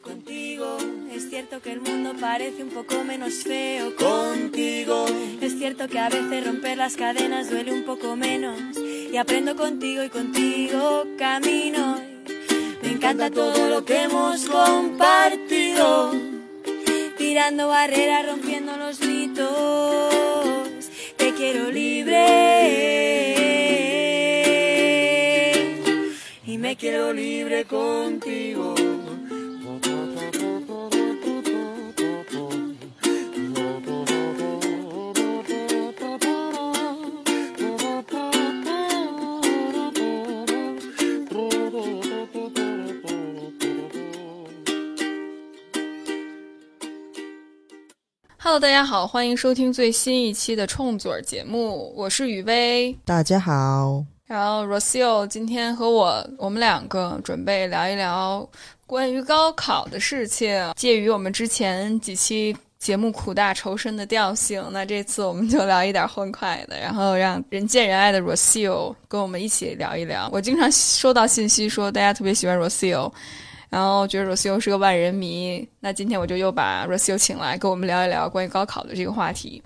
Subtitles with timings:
[0.00, 0.78] contigo.
[1.12, 5.06] Es cierto que el mundo parece un poco menos feo contigo.
[5.40, 8.58] Es cierto que a veces romper las cadenas duele un poco menos.
[8.76, 12.00] Y aprendo contigo y contigo camino.
[12.82, 16.12] Me encanta todo lo que hemos compartido.
[17.18, 19.50] Tirando barreras, rompiendo los mitos.
[21.16, 22.26] Te quiero libre.
[26.46, 28.74] Y me quiero libre contigo.
[48.50, 52.92] Hello，大家好，欢迎收听最新一期的冲嘴儿节目，我是雨薇。
[53.04, 58.44] 大家好，然后 Rocio 今天和我，我们两个准备聊一聊
[58.88, 60.72] 关于高考的事情。
[60.74, 70.28] 介于我们之前几期节目苦大仇深的调性，那这次我们就聊一点欢快的，然后让人见人爱的 Rocio 跟我们一起聊一聊。
[70.32, 73.12] 我经常收到信息说大家特别喜欢 Rocio。
[73.70, 79.62] 然后觉得 Rocio 是个万人迷，那今天我就又把 Rocio 请来跟我们聊一聊关于高考的这个话题。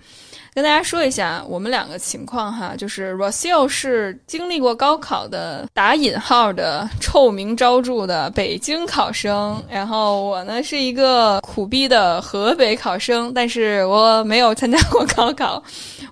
[0.53, 15.61] 跟大家说一下我们两个情况哈，就是 Rocio 是经历过高考的打引号的臭名昭著的北京考生，然后我呢是一个苦逼的河北考生，但是我没有参加过高考，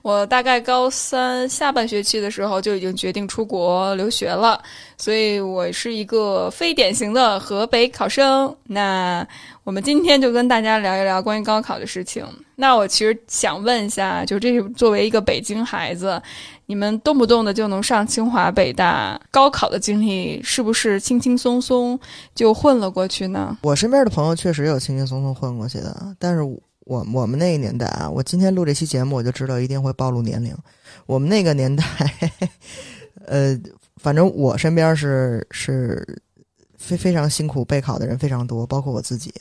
[0.02, 4.62] 我大概高三下半学期的时候就已经决定出国留学了，
[4.98, 8.56] 所以我是一个非典型的河北考生。
[8.66, 9.26] 那
[9.64, 12.26] 我们今天就跟大家聊一聊关于高考的事情。
[12.56, 16.22] 那我其实想问一下，就这作为一个北京孩子，
[16.68, 22.00] 你们动不动的就能上清华北大，高考的经历是不是轻轻松松
[22.36, 23.58] 就混了过去呢？
[23.64, 30.56] 我身边的朋友确实有轻轻松松混过去的，但是我我们那个年代啊，我今天录这期节目，我就知道一定会暴露年龄。
[31.06, 31.84] 我们那个年代，
[33.26, 33.58] 呃，
[34.04, 36.06] 反正我身边是是
[36.78, 39.34] 非非常辛苦备考的人非常多，包括我自己。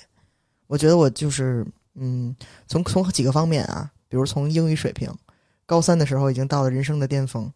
[0.68, 2.34] 我觉得我就是，嗯，
[2.68, 5.12] 从从几个方面啊，比如从英语水平，
[5.66, 7.52] 高三的时候已经到了人生的巅峰，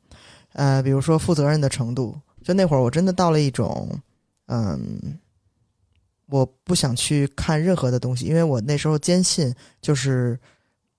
[0.53, 3.88] 呃，比如说负责任的程度，就那会儿我真的到了一种，
[4.49, 5.17] 嗯，
[6.27, 10.37] 我不想去看任何的东西，因为我那时候坚信就是，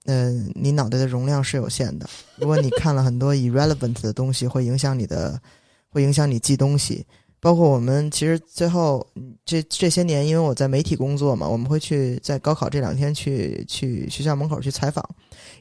[0.06, 5.39] 嗯、你脑袋的容量是有限的，如果你看了很多 irrelevant 的东西，会影响你的，
[5.97, 7.03] 会影响你记东西。
[7.39, 9.05] 包括我们其实最后
[9.45, 15.03] 这这些年，因为我在媒体工作嘛，我们会去在高考这两天去去学校门口去采访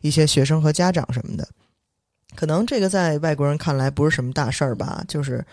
[0.00, 1.48] 一些学生和家长什么的。
[2.34, 5.44] 可能这个在外国人看来不是什么大事儿吧，就是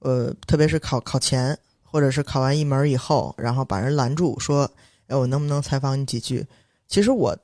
[0.00, 4.70] 呃，特别是考考前或者是考完一门以后，然后把人拦住说
[5.08, 6.46] ：“哎，我能不能采访你几句？”
[6.88, 7.36] 其实我，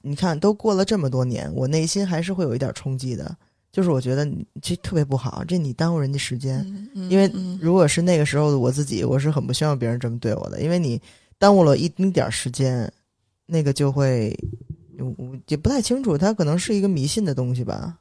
[0.00, 3.36] 你看都过了这么多年，我内心还是会有一点冲击的，
[3.72, 6.64] 就是我觉得你这特别不好，这你耽误人家时间。
[7.08, 11.00] 因为嗯如果是那个时候的我自己，我是很不希望别人这么对我的，因为你
[11.38, 12.92] 耽误了一丁点儿时间，
[13.46, 14.36] 那个就会，
[14.98, 17.96] 我也不太清楚，它可能是一个迷信的东西吧。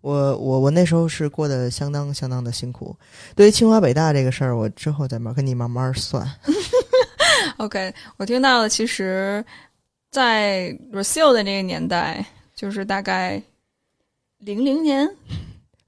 [0.00, 2.94] 我我我那时候是过得相当相当的辛苦。
[3.34, 6.30] 对于清华北大这个事儿，我之后再慢跟你慢慢算。
[7.56, 9.42] OK，我听到了，其实，
[10.10, 13.42] 在 Rocio 的那个年代，就是大概
[14.44, 15.08] 零零年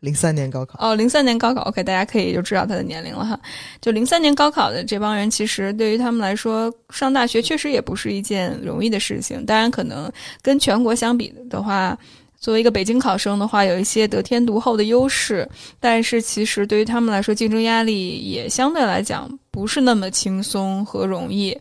[0.00, 3.38] 零三年高考，哦，零三年高考，OK，大家可以就知道他的年龄了哈。
[3.82, 9.44] 就零三年高考的这帮人，其实对于他们来说，上大学确实也不是一件容易的事情。
[9.44, 11.96] 当然，可能跟全国相比的话，
[12.38, 15.46] 作为一个北京考生的话，有一些得天独厚的优势，
[15.80, 21.56] 但是其实对于他们来说，竞争压力也相对来讲不是那么轻松和容易。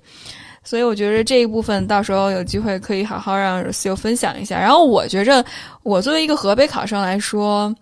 [0.65, 4.59] 所以我觉得这一部分到时候有机会可以好好让 Rocio 分享一下。
[4.59, 5.45] 然后我觉着，
[5.83, 7.73] 我作为一个河北考生来说，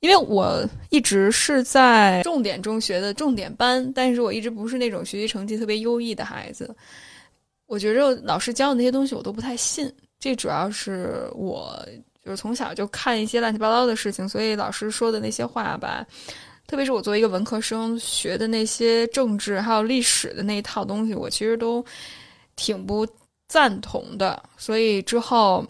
[0.00, 6.72] 因为我一直是在重点中学的重点班，但是我一直不是那种学习成绩特别优异的孩子。
[7.66, 9.90] 我觉着老师教的那些东西我都不太信，
[10.20, 11.76] 这主要是我
[12.24, 16.06] 就是从小就看一些乱七八糟的事情，所以老师说的那些话吧，
[16.68, 21.84] 特别是我作为一个文科生学的那些政治还有历史的那一套东西，我其实都
[22.56, 23.06] 挺不
[23.48, 24.42] 赞同的。
[24.56, 25.64] 所以之后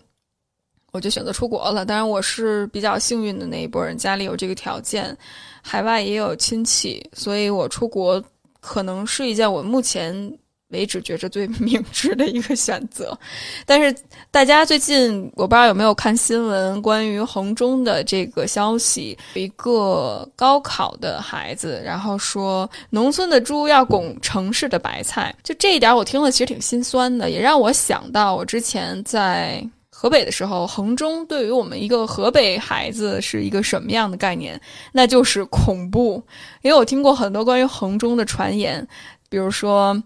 [0.93, 1.85] 我就选择出国了。
[1.85, 5.15] 当然，我是比较幸运的那一波人，家里有这个条件，
[5.63, 8.23] 海外也有亲戚，所以我出国
[8.61, 10.39] 可能是一件我目前
[10.69, 13.17] 为止觉着最 明智的一个选择。
[13.65, 13.95] 但是
[14.31, 29.65] 大家最近我不知道有没有看新闻，关于衡中的这个消息，一个高考的孩子，然后说农村的猪要拱城市的白菜，就这一点我听了其实挺心酸的，也让我想到我之前在。
[29.99, 34.61] 河北的时候，衡中对于我们一个河北孩子是一个什么样的概念？
[34.93, 36.23] 那就是恐怖。
[36.61, 38.87] 因为我听过很多关于衡中的传言，
[39.31, 39.99] 比如说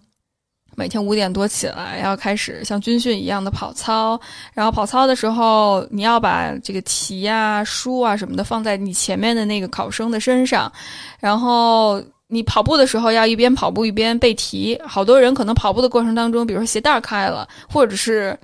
[0.76, 4.19] 每天五点多起来要开始像军训一样的跑操，
[4.55, 10.72] 然后跑操的时候你要把这个题啊、书啊什么的放在你前面的那个考生的身上，
[11.19, 14.81] 然后你跑步的时候要一边跑步一边背题。
[14.87, 18.38] 好多人可能跑步的过程当中，比如说鞋带开了，或者是。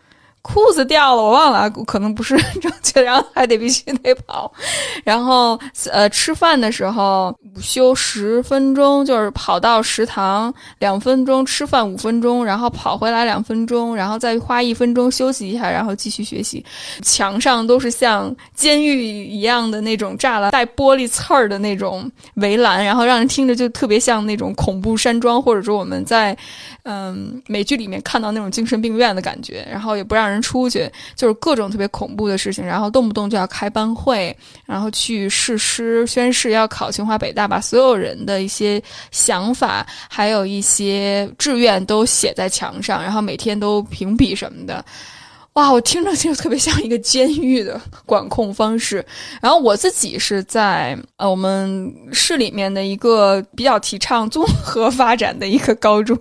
[0.47, 4.51] 裤子掉了，我忘了， 可能不是正确，然后还得必须得跑，
[5.03, 5.59] 然后
[5.91, 16.65] 呃吃饭的时候午休十分钟，就是跑到食堂两分钟吃饭五分钟，然后跑回来两分钟，然后再花一分钟休息一下，然后继续学习。
[17.03, 26.37] 墙上都是像监狱一样的那种栅栏，带玻璃刺儿的那种围栏，然后让人听着就特别像那种恐怖山庄，或者说我们在
[26.85, 30.36] 嗯美剧里面看到那种精神病院的感觉，然后也不让人。
[30.41, 44.85] 出去就是各种特别恐怖的事情，然后动不动就要开班会，然后去誓师宣誓要考清华北大，把所有人的一些想法还有一些志愿都写在墙上，然后每天都评比什么的。
[45.57, 49.03] 哇，我听着就特别像一个监狱的管控方式。
[49.41, 56.17] 然后我自己是在呃我们市里面的一个比较提倡综合发展的一个高中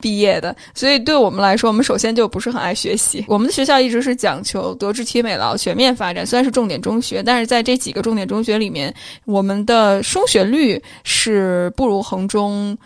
[0.00, 3.22] 毕业的，所以对我们来说，我们首先就不是很爱学习。
[3.28, 8.94] 我们的学校一直是讲求德智体美劳全面发展，虽然是重点中学，但是在这几个重点中学里面，
[9.26, 12.76] 我们的升学率是不如衡中。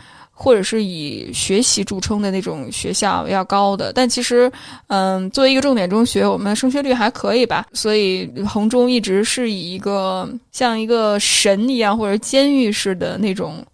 [0.43, 4.50] 或者是以学习著称的那种学校要高的，但其实，
[4.89, 7.65] 嗯，作为一个重点中学，我们的升学率还可以吧。
[7.73, 13.65] 所以衡中一直是以一个像一个神一样或者监狱式的那种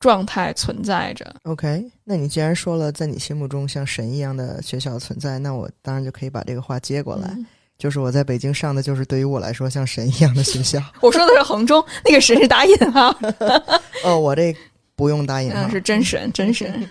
[0.00, 1.26] 状态存在着。
[1.42, 7.36] OK，那你既然说了在你心目中像神一样的学校存在，那我当然就可以把这个话接过来，
[7.76, 10.80] 就是我在北京上的就是对于我来说像神一样的学校。
[11.02, 13.14] 我说的是衡中，那个神是打引号。
[14.02, 14.56] 哦，我这。
[14.96, 16.88] 不用答应，是真神， 真神，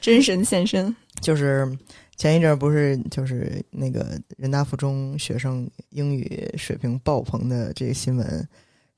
[0.00, 0.94] 真神现身。
[1.20, 1.76] 就是
[2.16, 8.48] 前一阵不是就是那个人大附中学生英语水平爆棚的这个新闻，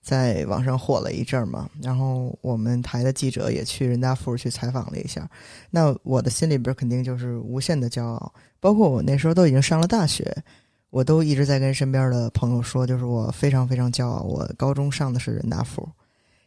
[0.02, 1.68] 在网上火了一阵嘛。
[1.82, 5.26] 然后我们台的记者也去人大附去采访了一下。
[5.70, 8.32] 那我的心里边肯定就是无限的骄傲。
[8.60, 10.36] 包括我那时候都已经上了大学，
[10.90, 15.88] 我都一直在跟身边的朋友说，就是我非常非常骄傲，我高中上的是人大附。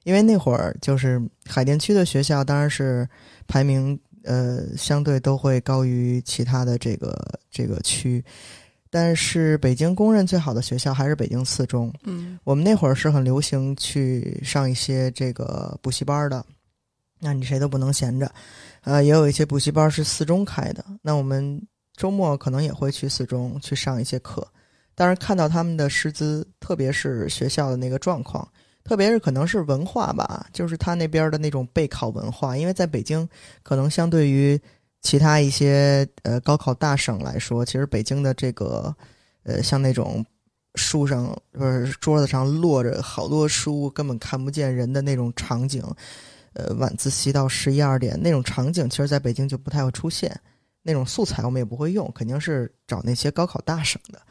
[0.03, 3.07] 因为那会儿就是海淀区的学校，当然是
[3.47, 8.23] 排名呃相对都会高于其他的这个这个区，
[8.89, 11.93] 但是北京公认最好的学校还是北京四中。
[12.03, 16.45] 嗯，我们那会儿是很流行去上一些这个补习班的，
[17.19, 18.31] 那你谁都不能闲着，
[18.81, 21.61] 呃，也有一些补习班是四中开的，那我们
[21.95, 24.45] 周末可能也会去四中去上一些课，
[24.95, 28.45] 但是看到他们的师资，特别是学校的那个状况。
[28.83, 33.27] 特别是可能是文化吧，就是他那边的那种备考文化，因为在北京，
[33.63, 34.59] 可能相对于
[35.01, 38.93] 其他一些呃高考大省来说，其实北京的这个
[39.43, 40.25] 呃像那种
[40.75, 45.83] 书上不是桌子上摞着好多书，根本看不见人的那种场景，
[46.53, 50.37] 呃晚自习到十一二点那种场景，其实在北京就不太会出现。
[50.85, 54.21] 那种素材我们也不会用，肯定是找那些高考大省的。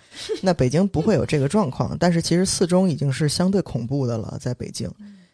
[0.42, 4.88] 那北京不会有这个状况，但是其实四中已经是相对恐怖的了，在北京。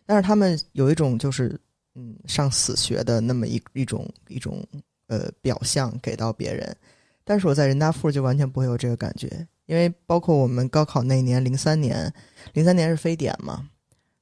[0.07, 1.61] 但是他们有一种就是
[1.97, 4.65] 嗯上死学的那么一一种一种
[5.09, 6.75] 呃表象给到别人。
[7.25, 12.13] 但是我在人大附就完全不会有这个感觉，因为包括我们高考那年零三年，
[12.53, 13.69] 零三年是非典嘛，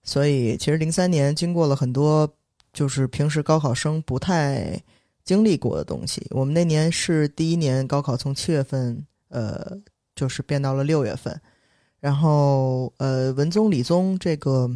[0.03, 2.29] 所以其实零三年经过了很多
[2.73, 4.83] 就是平时高考生不太。
[5.27, 9.77] 经历过的东西，我们那年是第一年高考，从七月份，呃，
[10.15, 11.39] 就是变到了六月份，
[11.99, 14.71] 然后，呃，文综、理综这个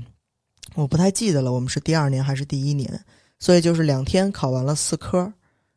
[0.75, 3.01] 我不太记得了，我们是第二年还是第一年，
[3.39, 5.33] 所以就是两天考完了四科，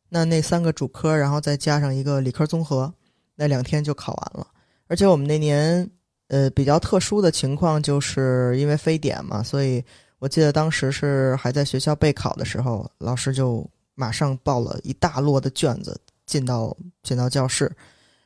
[0.09, 2.91] 那那三个主科，然后再加上一个理科综合，
[3.35, 4.47] 那两天就考完了。
[4.87, 5.87] 而且我们那年，
[6.29, 9.83] 呃，比较特殊的情况就是因为非典嘛，所以
[10.17, 13.69] 我记得当时是还在学校备考的时候，老师就。
[13.95, 17.71] 马上抱了一大摞的卷子进到进到教室，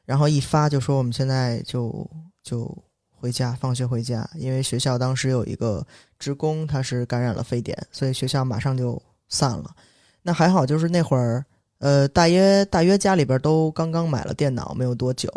[0.05, 2.09] 然后一发就说我们现在就
[2.43, 2.75] 就
[3.09, 5.85] 回家，放学回家，因为学校当时有一个
[6.19, 9.75] 职工他是感染了非典，所以学校马上就散了。
[10.21, 11.43] 那还好，就是那会儿
[11.79, 15.29] 呃，大约大约家里边都刚刚买了电脑，没有多久，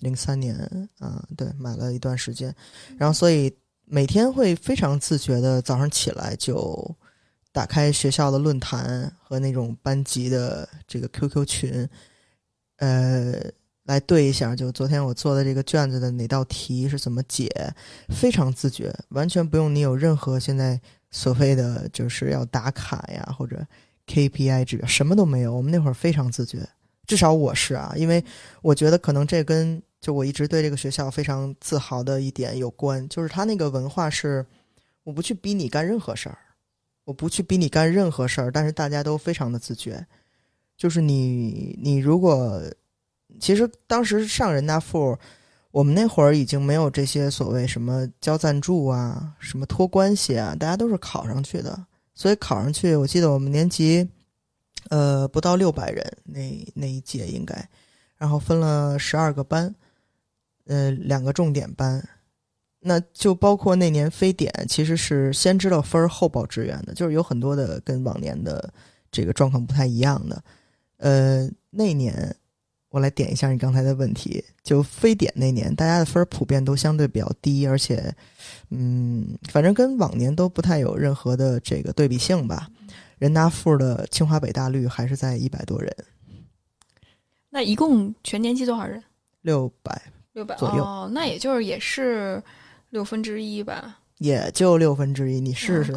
[0.00, 0.56] 零三年
[0.98, 2.54] 啊，对，买了一段时间，
[2.96, 6.96] 然后所以每天会非常自觉的早上起来就
[7.54, 11.88] 打开学校的论坛和那种班级的这个 QQ 群，
[12.78, 13.34] 呃，
[13.84, 17.48] 来对一下，就昨天我做的这个卷子的哪道题是怎么解，
[18.08, 20.80] 非常自觉，完全不用你有任何现在
[21.12, 23.64] 所谓的就是要打卡呀或者。
[24.06, 26.58] KPI 指标什么都没有，我们那会儿非常自觉，
[27.06, 28.22] 至少我是啊，因为
[28.60, 34.44] 我觉得可能这跟就我一直对这个学校非常自豪的一点有关，就是他那个文化是，
[35.04, 36.36] 我不去逼你干任何事儿，
[37.04, 40.04] 我不去逼你干任何事儿，但是大家都非常的自觉，
[40.76, 42.62] 就是你你如果
[43.38, 45.16] 其实当时上人大附，
[45.70, 51.84] 我们那会儿已经没有这些所谓什么交赞助啊，什么托关系啊，大家都是考上去的。
[52.14, 54.08] 所以考上去，我记得我们年级，
[54.88, 57.68] 呃，不到六百人，那那一届应该，
[58.16, 59.74] 然后分了十二个班，
[60.66, 62.08] 呃，两个重点班，
[62.86, 68.72] 那就包括那年非典，其实是先知道分儿后报志愿的，就是有很多的跟往年的
[69.10, 70.44] 这个状况不太一样的，
[70.98, 72.36] 呃，那年。
[72.90, 78.14] 我来点一下你刚才的问题，就非典那年，大家的分儿普遍都相对比较低，而且，
[78.70, 82.68] 嗯，反正跟往年都不太有任何的这个对比性吧。
[83.18, 85.92] 人大附的清华北大率还是在一百多人。
[87.50, 89.02] 那一共全年级多少人？
[89.42, 90.00] 六百，
[90.32, 90.84] 六百左右。
[90.84, 92.40] 哦，那也就是也是
[92.94, 93.98] 六分之一吧。
[94.18, 95.92] 也就六分之一，你试试。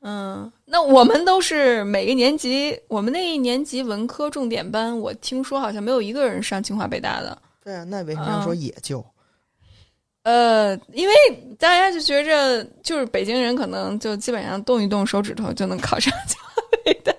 [0.00, 7.36] 嗯，那我们都是每个年级，我们那一年级文科重点班，我听说好像没有一个人上清华北大的。
[7.62, 9.04] 对啊，那为什么要说也就？
[10.22, 11.14] 呃，因为
[11.58, 17.12] 大家就觉着，就是北京人可能就基本上动一动手指头就能考上清华北大。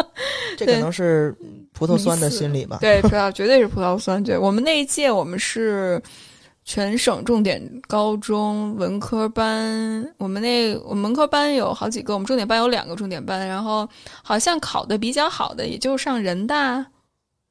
[0.58, 1.34] 这可能是
[1.72, 2.76] 葡萄酸的心理吧？
[2.78, 4.22] 对，葡萄绝对是葡萄酸。
[4.22, 5.98] 对我们那一届，我们是。
[6.68, 7.58] 全省重点
[7.88, 13.88] 高中文科班，我们那我们文科班有好几个，我们重点班有两个重点班，然后
[14.22, 16.84] 好像考的比较好的，也就上人大，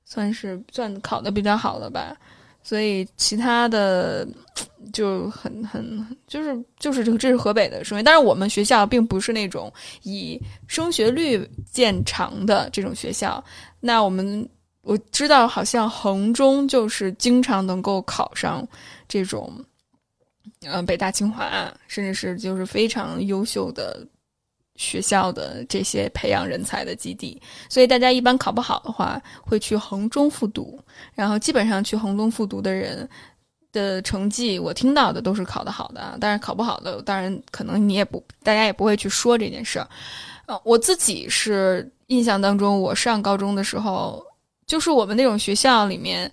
[0.06, 2.16] 算是算考的比较好的吧。
[2.62, 4.28] 所以其他的
[4.94, 13.44] 就很很就是就是这个这是河北的声音，但是我们学校并不是那种以升学率见长的这种学校。
[13.80, 14.48] 那我们
[14.88, 18.66] 我知道，好像衡中就是经常能够考上。
[19.10, 19.54] 这种，
[20.62, 24.06] 呃，北大、清华，甚至是就是非常优秀的
[24.76, 30.80] 学校的这些培养人才的基地，所以大家一般考不好的话，会去衡中复读。
[31.14, 33.08] 然后基本上去衡中复读的人
[33.72, 36.18] 的成绩，我听到的都是考得好的。
[36.20, 39.88] 但是考不好的，当然可能你也不，大家也不会去说这件事儿。
[40.48, 44.22] 呃，我自己是印象当中，我上高中的时候，
[44.68, 46.32] 就是我们那种学校里面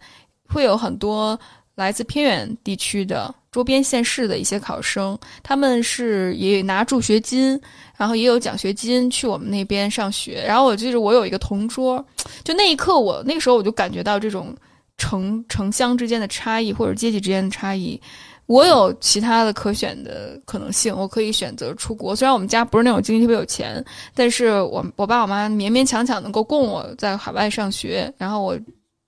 [0.49, 1.39] 会有很多。
[1.77, 7.61] 来自偏远地区的周边县市的一些考生，他们是也拿助学金，
[7.97, 10.45] 然后也有奖学金去我们那边上学。
[10.47, 12.07] 然后我记得我有一个同桌，
[12.45, 14.57] 就那一刻我那个时候我就感觉到这种
[14.99, 18.01] 城城乡之间的差异或者阶级之间的差异。
[18.47, 22.15] 我有其他的可选的可能性，我可以选择出国。
[22.15, 23.85] 虽然我们家不是那种经济特别有钱，
[24.15, 28.59] 但是我我爸我妈勉勉强强能够供我在海外上学，然后我。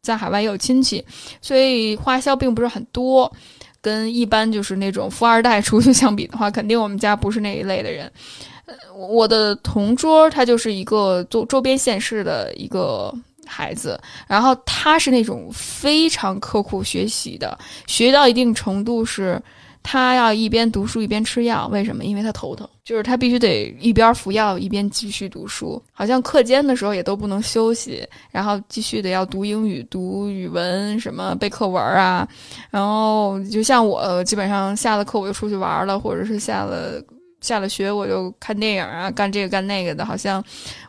[0.02, 1.04] 在海外也有亲戚，
[1.42, 3.28] 所以花销并不是很多。
[3.80, 8.08] 跟一般就是那种富二代出去 相比的话，肯定我们家不是那一类的人。
[8.96, 13.12] 我的同桌他就是一个周周边县市的一个
[13.56, 19.40] 孩子，然后他是那种非常刻苦学习的，学到一定程度是。
[19.88, 22.04] 他要一边读书一边吃药，为什么？
[22.04, 25.80] 因为他头疼，就是他必须得一边服药一边继续读书。
[25.92, 32.26] 好像课间的时候也都不能休息，然后继续的要读英语、读语文，什么背课文啊。
[32.68, 37.00] 然后就像我，基本上下了课我就出去玩了，或者是下了
[37.40, 40.04] 下了学我就看电影啊，干这个干那个的。
[40.04, 40.42] 好像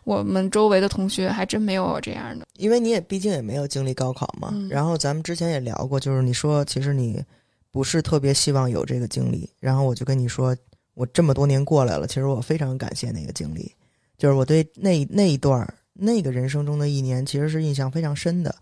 [0.04, 2.46] 我们周围的同学还真没有我这样的。
[2.58, 4.54] 因为你也毕竟也没有经历高考嘛。
[4.70, 7.24] 然后咱们之前也聊过，就是你说其实你。
[7.70, 10.56] 不是特别希望有这个经历，然后我就跟你说，
[10.96, 13.72] 我这么多年过来了，其实我非常感谢那个经历，
[14.18, 18.56] 就是我对那那一段那个人生中的一年，其实是印象非常深的，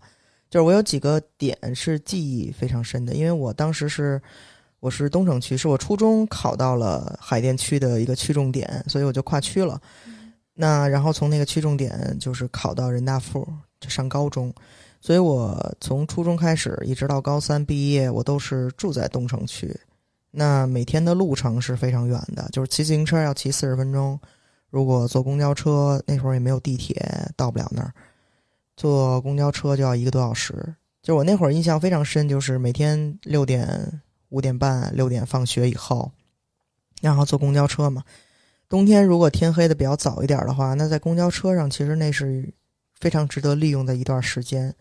[0.50, 4.20] 就是我有几个点是记忆非常深的，因为我当时是
[4.86, 9.80] 我是东城区，是我初中考到了海淀区的一个区重点，所以我就跨区了，
[10.54, 13.44] 那然后从那个区重点就是考到人大附，
[13.80, 14.54] 就上高中。
[15.00, 19.76] 所以我从初中开始，一直到高三毕业，我都是住在东城区。
[20.30, 24.16] 那每天的路程是非常远的，就是骑自行车要骑四十分钟，
[24.70, 26.94] 如果坐公交车，那会儿也没有地铁，
[27.34, 27.92] 到不了那儿。
[28.76, 30.54] 坐公交车就要一个多小时。
[31.02, 33.68] 就我那会儿印象非常深，就是每天六点、
[34.30, 36.10] 五点半、六点放学以后，
[37.00, 38.02] 然后坐公交车嘛。
[38.68, 42.52] 冬天如果天黑的比较早一点的话，那在公交车上其实那是
[42.98, 44.74] 非常值得利用的一段时间。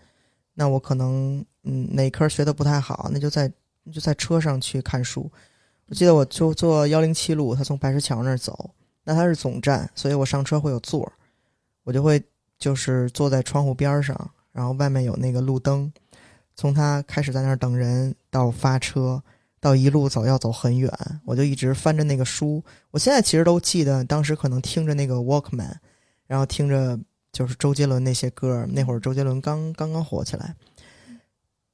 [0.55, 3.47] 那我可能嗯哪科学的不太好，那就在
[3.93, 5.31] 就在车上去看书。
[5.87, 8.71] 我记得我就坐幺零七路，他从白石桥那儿走，
[9.03, 11.11] 那他是总站，所以我上车会有座儿，
[11.83, 12.19] 我就会
[12.57, 15.93] 就是坐在窗户边上，然后外面有那个路灯，
[16.55, 19.21] 从他开始在那儿等人到发车。
[19.65, 20.91] 到一路走要走很远，
[21.25, 22.63] 我就一直翻着那个书。
[22.91, 25.73] 我现在其实都记得，当时可能听着那个 Walkman，
[26.27, 26.99] 然后听着
[27.31, 28.63] 就是周杰伦那些歌。
[28.69, 30.55] 那会儿周杰伦刚刚刚火起来，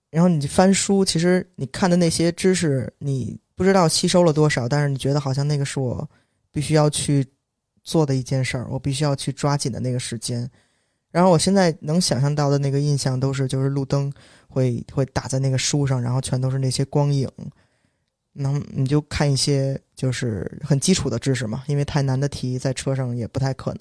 [0.10, 6.10] 然后你翻书，其实你看的那些知识，你不知道吸收了多少，但是你觉得好像那个是我
[6.50, 7.28] 必须要去
[7.84, 10.50] 做的一件事儿，我必须要去抓紧的那个时间。
[11.12, 14.10] 然后我现在能想象到的那个印象都是，就是路灯
[14.48, 17.30] 会会打在那个书上，然后全都是那些光影。
[18.34, 23.80] 能你就看一些就是很基础的知识嘛，因为太难的题在车上也不太可能。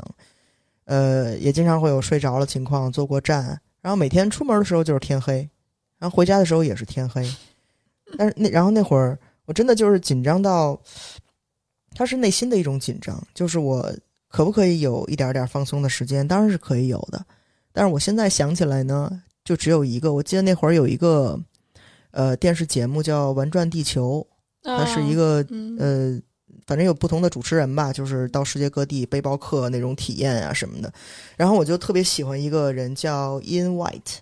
[0.87, 5.49] 呃，也经常会有睡着了情况，坐过站，然后每天出门的时候就是天黑，
[5.99, 7.23] 然后回家的时候也是天黑。
[8.19, 10.81] 但是那然后那会儿我真的就是紧张到，
[11.95, 13.95] 他是内心的一种紧张，就是我
[14.27, 16.27] 可不可以有一点点放松的时间？
[16.27, 17.25] 当然是可以有的，
[17.73, 20.13] 但是我现在想起来呢，就只有一个。
[20.13, 21.39] 我记得那会儿有一个
[22.11, 24.27] 呃电视节目叫《玩转地球》。
[24.63, 25.45] 它是一个
[25.79, 26.21] 呃，
[26.67, 30.93] 反正有不同的主持人吧，就是到世界各地背包客那种体验啊什么的。
[31.37, 34.19] 然后我就特别喜欢一个人叫 Ian White，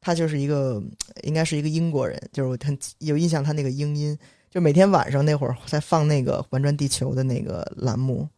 [0.00, 0.82] 他就是一个
[1.22, 4.16] 应该是一个英国人，就是我很有印象他那个英音。
[4.50, 8.28] 就每天晚上那会儿在放那个《玩转地球》的那个栏目，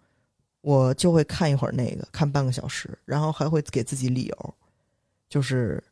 [0.62, 4.54] 我就会看一会儿那个，看半个小时，然后还会给自己理由，
[5.28, 5.82] 就是。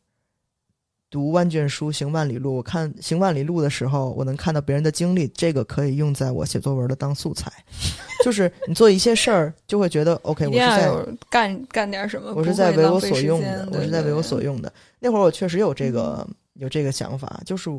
[1.09, 2.55] 读万卷书，行万里路。
[2.55, 7.51] 我看行万里路的时候，我能看到别人的经历，这个可以用在我写作文的当素材。
[8.23, 10.47] 就是你做一些事儿，就会觉得 OK。
[10.47, 10.91] 我是在
[11.29, 14.73] 干干点什么，我是在为我所用的，我是在为我所用的。
[14.99, 17.69] 那会儿我确实有这个有这个想法，就是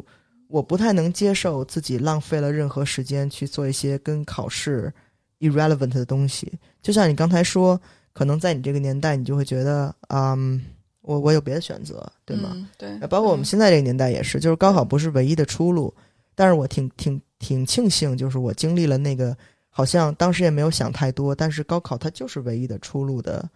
[0.48, 4.92] 我不太能接受自己浪费了任何时间去做一些跟考试
[5.40, 6.52] irrelevant 的东西。
[6.80, 7.78] 就像你刚才说，
[8.12, 10.64] 可能在你这个年代，你就会觉得，嗯。
[11.06, 12.68] 我我有别的选择，对吗？
[12.76, 15.94] 对，包括我们现在这个年代也是，就是高考不是唯一的出路。
[16.34, 19.34] 但是我挺挺挺庆幸，就是我经历了那个，
[19.70, 23.48] 好像当时也没有想太多，但是高考它就是唯一的出路的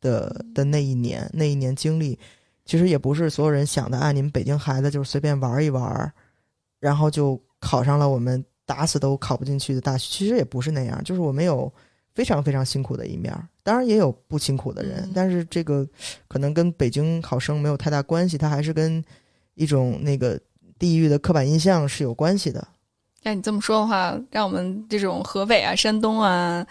[0.00, 2.18] 的的那一年，那一年经历，
[2.64, 6.12] 其实也不是所有人想的啊，你们北京孩子就是随便玩一玩，
[6.80, 11.72] 然后就考上了我们打死都考不进去的大学，其实也不是那样，就是我们有。
[12.14, 15.84] 非常非常辛苦的一面，当然也有不辛苦的人，但是这个
[16.28, 19.02] 可能跟北京考生没有太大关系，它还是跟
[19.54, 20.38] 一种那个
[20.78, 22.64] 地域的刻板印象是有关系的。
[23.22, 26.64] 那你这么说的话，让我们这种河北啊、山东啊。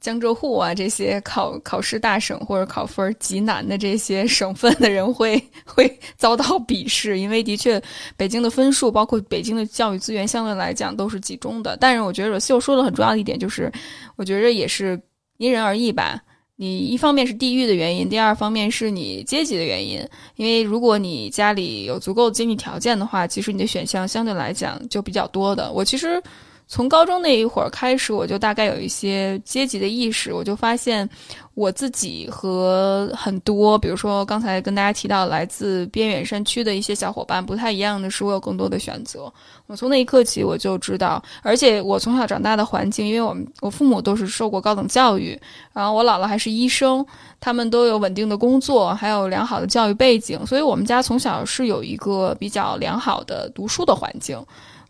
[0.00, 7.78] 江浙沪啊，这些考考试大省或者考分极难的这些 省份的人会会遭到鄙视，因为的确，
[8.16, 11.76] 北京的分数包括北京的教育资源相对来讲都是集中的。
[11.78, 13.70] 但是我觉得秀说的很重要的一点就是，
[14.16, 14.98] 我觉得也是
[15.36, 16.18] 因人而异吧。
[16.60, 20.06] 你一方面是地域的原因，第二方面是你阶级的原因。
[20.36, 25.72] 因为如果你家里有足够经济条件的话，其实你的选项相对来讲就比较多的。
[25.72, 26.22] 我其实。
[26.70, 31.06] 从高中那一会儿开始，我就大概有一些阶级的意识，我就发现
[31.54, 39.30] 我自己和很多，比如说刚才跟大家提到来自边远山区的一些小伙伴不太一样的是，我有更多的选择。
[39.66, 45.36] 我从那一刻起我就知道，而且我从小长大的环境，因为我们我父母都是受过高等教育，
[45.72, 47.04] 然后我姥姥还是医生，
[47.40, 54.40] 他们都有稳定的工作，还有良好的教育背景，所以我们家从小是有一个比较良好的读书的环境。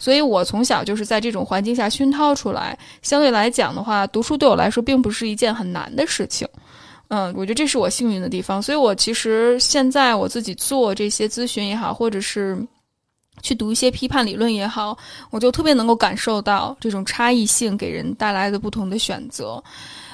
[0.00, 6.48] 所以我从小就是在这种环境下熏陶出来，相对来讲的话，读书对我来说并不是一件很难的事情。
[7.08, 8.62] 嗯，我觉得这是我幸运的地方。
[8.62, 12.58] 所以我其实现在我自己做这些咨询也好，或者是
[13.42, 14.96] 去读一些批判理论也好，
[15.30, 19.62] 我就特别能够感受到这种差异性给人带来的不同的选择。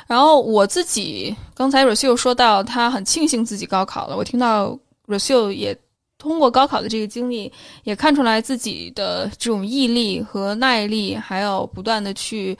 [0.08, 4.16] 然后我自己刚才 Rocio 说到，他很庆幸自己高考了。
[4.16, 5.78] 我听到 Rocio 也。
[6.28, 7.50] 通过高考的这个经历，
[7.84, 12.56] 也看出来自己的这种毅力和耐力，还有不断的去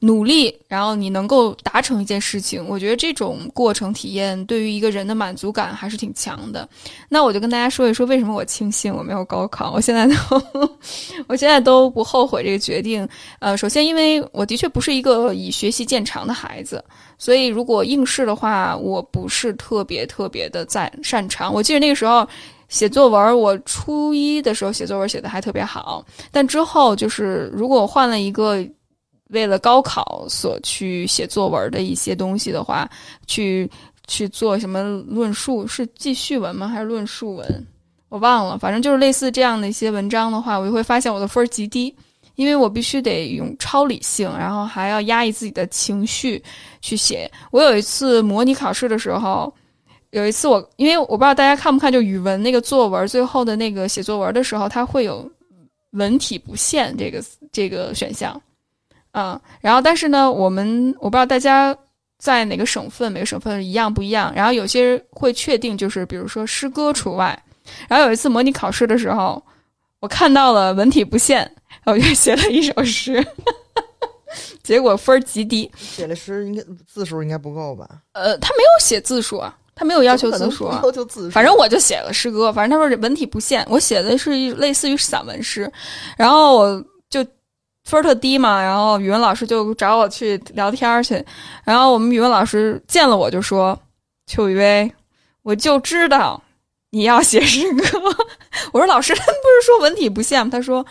[0.00, 6.68] 努力，然后你能够达成一件事情，我觉得这种过程体验对于一个人的满足感还是挺强的。
[7.08, 10.14] 那我就跟大家说一说，为什么我庆幸我没有高考，我现在都，
[11.26, 13.08] 我现在都不后悔这个决定。
[13.38, 16.84] 呃，首先，因为我的确不是一个以学习见长的孩子，
[17.16, 21.50] 所以如果应试的话，我不是特别特别的在擅长。
[21.54, 22.28] 我记得那个时候
[22.74, 28.62] 写作文，我初一的时候写作文写的还特别好，但之后就是如果换了一个。
[29.30, 32.88] 为了高考所去写作文的一些东西的话，
[33.26, 33.68] 去
[34.06, 36.68] 去做什么论述是记叙文吗？
[36.68, 37.66] 还是论述文？
[38.10, 41.92] 我忘了，反正就是类似这样的一些文章的话，我就会发现我的分极低，
[42.36, 46.40] 因为我必须得用超理性，然后还要压抑自己的情绪
[46.80, 47.28] 去写。
[47.50, 49.52] 我有一次模拟考试的时候，
[50.14, 55.28] 有一次我因为我不知道大家看不看，就语文那个作文最后的那个写作文的时候，它会有
[55.90, 58.40] 文体不限这个这个选项。
[59.10, 61.76] 嗯，然后但是呢，我们我不知道大家
[62.18, 64.32] 在哪个省份，每个省份一样不一样。
[64.36, 67.36] 然后有些会确定，就是比如说诗歌除外。
[67.88, 69.42] 然后有一次模拟考试的时候，
[69.98, 71.50] 我看到了文体不限，
[71.86, 73.26] 我就写了一首诗，
[74.62, 75.68] 结果分儿极低。
[75.76, 77.88] 写的诗应该字数应该不够吧？
[78.12, 81.30] 呃，他没有写字数啊，他没有要求字数啊，要求字数。
[81.30, 85.70] 反正我就写了诗歌，反正他说文体不限，我写的是类似于散文诗，
[86.16, 87.24] 然后我就。
[87.86, 91.22] 分儿特低嘛，然后语文老师就找我去聊天去，
[91.64, 93.78] 然后我们语文老师见了我就说
[94.26, 94.90] ：“邱雨薇，
[95.42, 96.42] 我就知道
[96.92, 97.84] 你要写诗歌。
[98.72, 100.82] ”我说：“老师，他不是说文体不限吗？”他说：“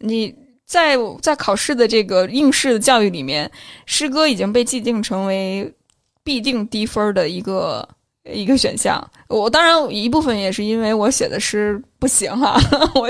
[0.00, 0.34] 你
[0.66, 3.50] 在在考试的这个应试的教育里面，
[3.86, 5.74] 诗歌已经被既定成为
[6.22, 7.88] 必定低分的一个。”
[8.30, 12.56] 一个选项，我当然一部分也是因为我写的诗不行哈，
[12.94, 13.08] 我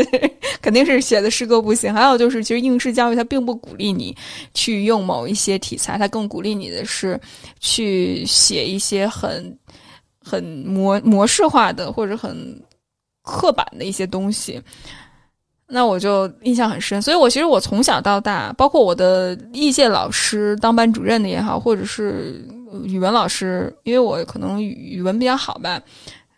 [0.63, 1.93] 肯定是写的诗歌不行。
[1.93, 4.17] 还有就是，其实应试教育它并不鼓励你
[4.55, 7.21] 去用某一些题材，它更鼓励你的是
[7.61, 9.55] 去写一些很
[10.19, 12.59] 很模模式化的或者很
[13.23, 14.59] 刻板的一些东西。
[15.67, 22.43] 那我就印象很深，所以我其实我从小到大，包括我的艺届老师当班主任的也好，或者是。
[22.85, 25.81] 语文老师，因为我可能语文比较好吧，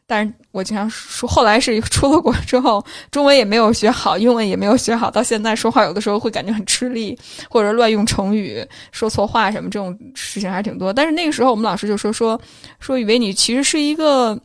[0.06, 7.18] 但是我经常说，后来是出了国之后，中文也没有学好，英文也没有学好，到现在说话有的时候会感觉很吃力，
[7.48, 10.92] 或者乱用成语，说错话什么这种事情还挺多。
[10.92, 12.40] 但是那个时候我们老师就说说
[12.78, 14.38] 说，以为你其实是一个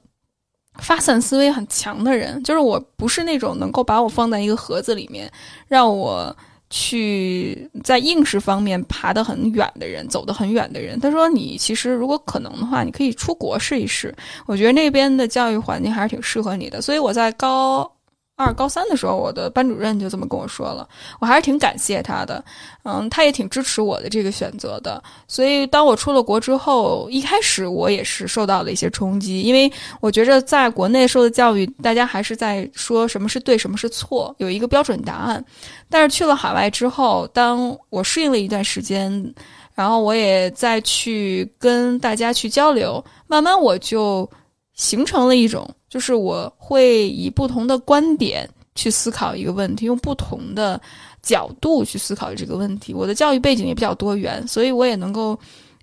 [0.80, 5.32] 发散思维很强的人，就是我不是那种能够把我放在一个盒子里面
[5.68, 6.36] 让我。
[6.70, 14.14] 去在应试方面爬得很远的人，走得很远的人，他说：“你其实如果可能的话，你可以出国试一试。
[14.46, 17.92] 我觉得那边的教育环境还是挺适合你的。”所以我在高。
[18.40, 20.88] 二高三的时候，我的班主任就这么跟我说了，
[21.20, 22.42] 我还是挺感谢他的，
[22.84, 25.04] 嗯，他也挺支持我的这个选择的。
[25.28, 35.44] 所以当我出了国之后，一开始我也是受到了一些冲击，因为我觉着在国内受的教育，大家还是在说什么是对，什么是错，有一个标准答案。
[35.90, 39.34] 但是去了海外之后，当我适应了一段时间，
[39.76, 44.30] 然后我也再去跟大家去交流，慢慢我就
[44.76, 45.70] 形成了一种。
[45.90, 50.80] 就是我会以不同的观点去思考一个问题，用不同的
[51.22, 52.94] 角度去思考这个问题。
[52.94, 55.38] 我的教育背景也比较多元，所以我也能够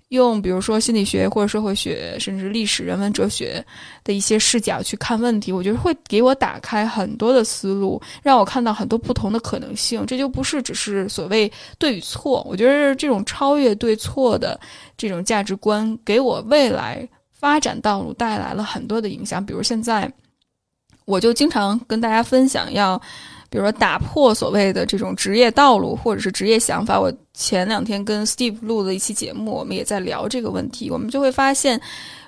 [0.09, 3.63] 用比如说心理学或者社会学，甚至历史、人文、哲学
[4.05, 5.51] 的一些视角去看问题。
[5.51, 10.05] 我觉得会给我打开很多的思路，让我看到很多不同的可能性。
[10.05, 12.41] 这就不是只是所谓对与错。
[12.49, 14.57] 我觉得这种超越对错的
[14.95, 17.07] 这种价值观，给我未来。
[17.39, 20.11] 发展道路带来了很多的影响，比如现在，
[21.05, 22.97] 我就经常跟大家分享，要
[23.49, 26.99] 比如说打破所谓的这种职业道路或者是职业想法。
[26.99, 30.89] 我前两天跟 Steve 录了一期节目，我们也在聊这个问题。
[30.89, 31.79] 我们就会发现，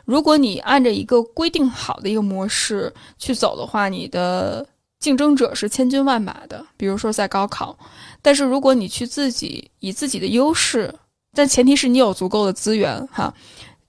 [0.05, 4.65] 如果你按着一个规定好的一个模式去走的话，你的
[4.99, 6.63] 竞争者是千军万马的。
[6.77, 7.77] 比如说在高考，
[8.21, 10.93] 但是如果你去自己以自己的优势，
[11.33, 13.33] 但前提是你有足够的资源，哈。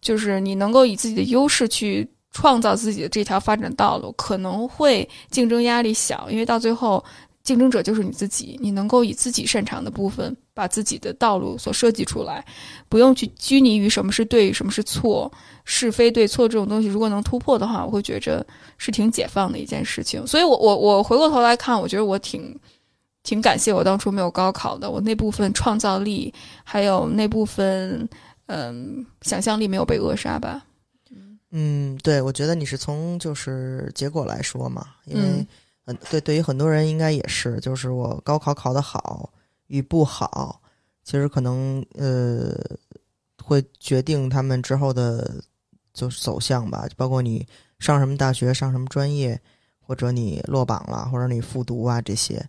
[0.00, 7.04] 就是你能够以自己的优势去创造自己的这条发展道路，可能会竞争压力小，因为到最后
[7.42, 8.56] 竞争者就是你自己。
[8.62, 12.44] 你能够以自己擅长的部分，把自己的道路所设计出来，
[12.88, 15.30] 不用去拘泥于什么是对，什么是错，
[15.64, 16.86] 是非对错这种东西。
[16.86, 18.46] 如果能突破的话，我会觉着
[18.78, 20.24] 是挺解放的一件事情。
[20.26, 22.56] 所以，我我我回过头来看，我觉得我挺
[23.24, 26.32] 挺感谢我当初没有高考的，我那部分创造力，
[26.62, 28.08] 还有那部分。
[28.50, 30.66] 嗯，想象力没有被扼杀吧？
[31.52, 35.46] 嗯，对，我觉得你是从就是结果来说嘛，因为
[35.84, 39.32] 嗯，对，对于很多人应该也是，就是我高考考得好
[39.68, 40.60] 与不好，
[41.04, 42.54] 其实可能呃
[43.42, 45.42] 会决定他们之后的
[45.92, 47.46] 就走向吧，包括你
[47.78, 49.40] 上什么大学、上什么专业，
[49.80, 52.44] 或者你落榜了，或者你复读啊这些。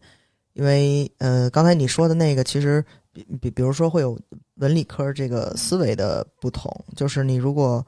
[0.53, 2.83] 因为呃，刚才你说的那个，其实
[3.13, 4.17] 比比比如说会有
[4.55, 7.85] 文理科这个思维的不同，就是你如果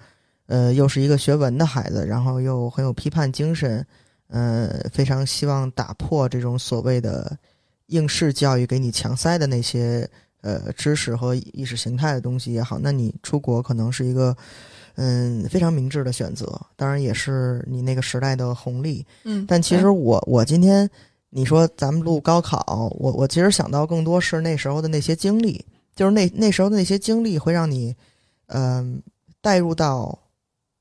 [0.48, 3.86] 呃又是一个学文的孩子，然后又很有批判精神，
[4.28, 7.38] 呃，非常希望打破这种所谓的
[7.88, 10.10] 应试教育给你强塞的那些
[10.42, 14.36] 呃知识和意识形态的东西也好，那你出国可能是一个
[14.96, 19.06] 嗯非常明智的选择，当然也是你那个时代的红利。
[19.24, 20.90] 嗯，但其实我我今天
[21.34, 25.66] 你说咱们录高考，我我其实想到更多是那时候的那些经历，
[25.96, 27.96] 就是那那时候的那些经历会让你
[28.48, 29.02] 嗯、
[29.42, 30.18] 带入到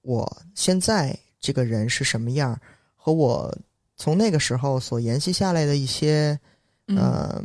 [0.03, 2.61] 我现在这个人是什么样儿，
[2.95, 3.57] 和我
[3.97, 6.39] 从那个时候所沿袭下来的一些
[6.89, 6.97] 嗯。
[6.99, 7.43] 呃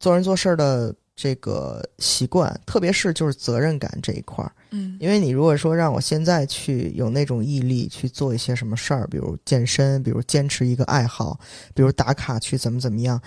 [0.00, 4.50] 做人做事儿的这个习惯，特别是就是责任感这一块儿。
[4.70, 11.38] 嗯因为你如果说让我现在去有那种毅力去做一些什么事儿，比如健身，比如坚持一个爱好，
[11.74, 13.20] 比如打卡去怎么怎么样，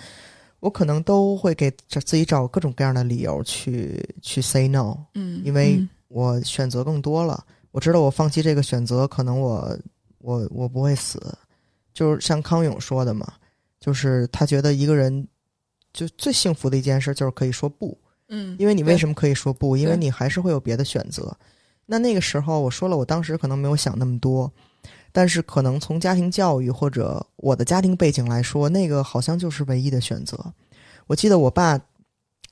[0.58, 7.44] 我可能都会给自己找各种各样的理由去去 say no，嗯，因为嗯我选择更多了。
[7.70, 9.78] 我知道我放弃这个选择，可能我
[10.18, 11.22] 我我不会死。
[11.92, 13.32] 就是像康永说的嘛，
[13.78, 15.24] 就是他觉得一个人
[15.94, 17.96] 就最幸福的一件事就是可以说不。
[18.28, 19.76] 嗯，因为你为什么可以说不？
[19.76, 21.34] 因为你还是会有别的选择。
[21.86, 24.50] 那那个时候我说了，我当时可能没有想那么多，
[25.12, 30.38] 但是可能从家庭教育或者我的家庭背景来说，那个好像就是唯一的选择。
[31.06, 31.78] 我记得我爸，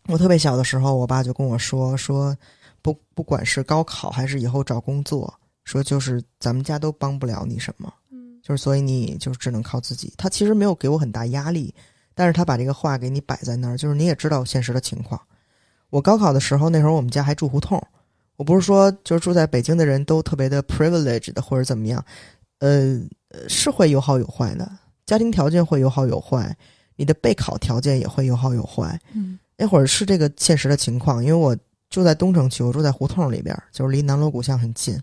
[0.09, 2.37] 我特别小的时候，我爸就跟我说说，
[2.83, 5.33] 不不管是高考还是以后找工作，
[5.65, 10.13] 说就是咱们家都帮不了你什么，嗯就是所以你就只能靠自己。
[10.19, 11.75] 他其实没有给我很大压力，
[12.15, 15.21] 但是他把这个话给你摆在那儿，就是你也知道现实的情况。
[15.91, 17.83] 我高考的时候，那时候我们家还住胡同。
[18.37, 22.05] 我不是说就是住在北京的人都特别的 privileged 或者怎么样，
[22.59, 22.99] 呃，
[23.29, 24.71] 呃是会有好有坏的，
[25.05, 26.57] 家庭条件会有好有坏，
[26.97, 28.99] 你的备考条件也会有好有坏。
[29.15, 31.57] 嗯那会儿是这个现实的情况，因为我
[31.89, 34.99] 住在东城区，我住在胡同里边，就是离南锣鼓巷很近，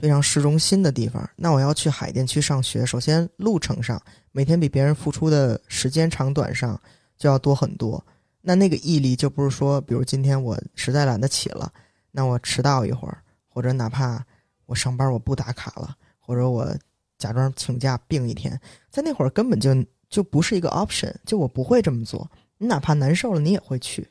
[0.00, 1.28] 非常市中心的地方。
[1.36, 4.00] 那我要去海淀区上学，首先路程上
[4.36, 6.78] 每天比别人付出的时间长短上
[7.16, 8.04] 就要多很多。
[8.42, 11.72] 那那个毅力就不是说，比如今天我实在懒得起了，
[12.10, 13.16] 那我迟到一会儿，
[13.48, 14.22] 或者哪怕
[14.66, 16.70] 我上班我不打卡了，或者我
[17.16, 19.74] 假装请假病一天，在那会儿根本就
[20.10, 22.30] 就不是一个 option，就我不会这么做。
[22.58, 24.06] 你哪怕难受了，你也会去。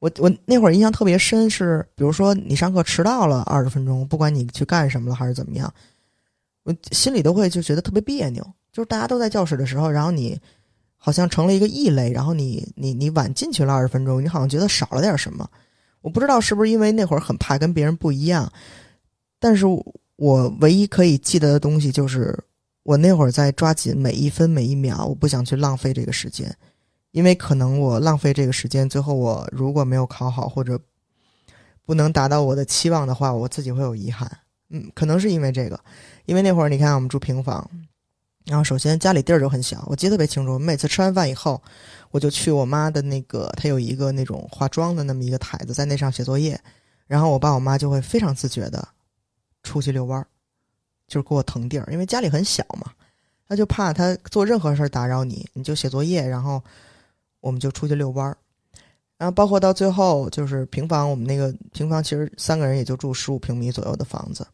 [0.00, 5.72] 我我那会儿印象特别深是，比如说你上课迟到了二十分钟，不管你去干什么了还是怎么样，
[6.64, 8.46] 我心里都会就觉得特别别扭。
[8.72, 10.38] 就是大家都在教室的时候，然后你
[10.96, 15.48] 好像成了一个异类，然后你你你晚进去了二十分钟，你好像觉得少了点什么。
[16.02, 18.50] 我不知道是不是因为那会儿很怕跟别人不一样，
[19.38, 19.66] 但是
[20.16, 22.38] 我唯一可以记得的东西就是，
[22.82, 26.54] 我那会儿在抓紧每一分每一秒，我不想去浪费这个时间。
[27.12, 30.78] 因为可能我浪费这个时间，最后我如果没有考好或者
[31.84, 34.30] 不能达到我的期望的话，我自己会有遗憾。
[34.68, 35.78] 嗯，可能是因为这个，
[36.24, 37.68] 因为那会儿你看我们住平房，
[38.46, 40.54] 然后首先家里地儿就很小，我记得特别清楚。
[40.54, 41.62] 我每次吃完饭以后，
[42.10, 46.60] 我就去我妈的那个，她有一个那种化妆的那么一个台子，在那上写作业，
[47.06, 48.86] 然后我爸我妈就会非常自觉的
[49.62, 50.26] 出去遛弯儿，
[51.06, 52.92] 就是给我腾地儿，因为家里很小嘛，
[53.48, 56.62] 他就怕他做任何事儿打扰你，你就写作业，然后。
[57.42, 58.36] 我们就出去遛弯儿，
[59.16, 64.46] 然后包括到最后就是平房，我们那个平房其实三个人也就住十五平米左右的房子，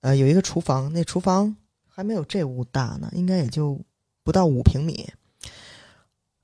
[0.00, 1.54] 呃，有一个厨房，那厨房
[1.96, 3.80] 还没有这屋大呢，应该也就
[4.22, 5.08] 不到五平米，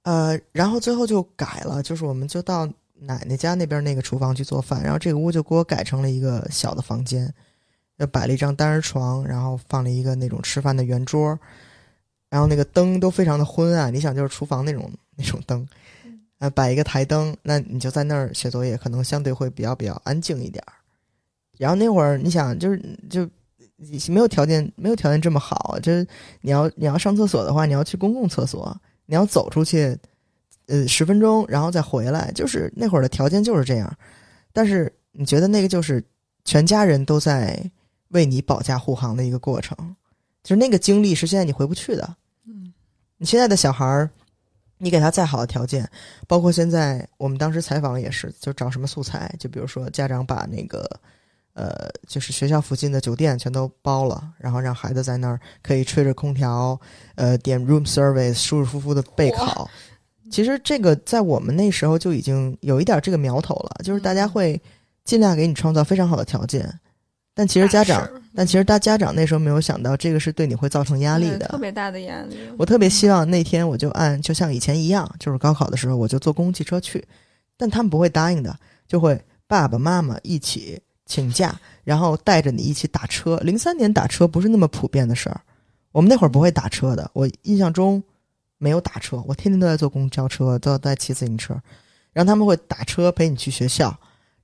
[0.04, 7.30] 呃，然后最后就改了，就是我们就到奶奶家那边那个厨房去做饭，然后这个屋就给我改成了一个小的房间，
[7.98, 11.38] 就摆了一张单人床，然后放了一个那种吃饭的圆桌。
[12.30, 15.68] 然后那个灯都非常的昏暗，你想就是厨房那种那种灯，
[16.38, 20.72] 呃，摆一个台灯，那你就在那儿写作业，可能相对会比较比较安静一点儿。
[21.58, 23.28] 然后那会儿你想就是就
[24.08, 26.06] 没有条件没有条件这么好，就是
[26.40, 29.96] 你要你要上厕所的话，你要去公共厕所，你要走出去，
[30.66, 33.92] 呃，十分钟然后再回来，就是那会儿的条件就是这样。
[34.52, 36.04] 但是你觉得那个就是
[36.44, 37.70] 全家人都在
[38.08, 39.76] 为你保驾护航的一个过程，
[40.42, 42.16] 就是那个经历是现在你回不去的。
[42.46, 42.72] 嗯
[43.16, 44.10] 你现在的小孩儿，
[44.78, 45.88] 你给他再好的条件，
[46.26, 50.90] 包括现在我们当时采访也是，就找什么素材，就比如说家长把那个，
[51.54, 56.80] 呃，就是学校附近的酒店全都包了，然后让孩子在那儿可以吹着空调，
[57.14, 59.68] 呃，点 room service，舒舒服服的备考，
[60.30, 64.60] 其实这个在我们那时候就已经有一点这个苗头了，就是大家会
[65.04, 66.66] 尽量给你创造非常好的条件，
[67.34, 72.36] 但其实家长，但其实大家长那时候没有想到这个是对你会造成压力的，特别大的压力。
[72.56, 77.04] 我特别希望那天我就按就像以前一样，就是高考的时候我就坐公共汽车去，
[77.58, 83.36] 但他们不会答应的，就会爸爸妈妈一起请假，然后带着你一起打车。
[83.38, 85.40] 零三年打车不是那么普遍的事儿，
[85.92, 88.02] 我们那会儿不会打车的，我印象中。
[88.58, 91.60] 没有打车，我天天都在坐公交车，都在骑自行车，
[92.12, 93.92] 然后他们会打车陪你去学校。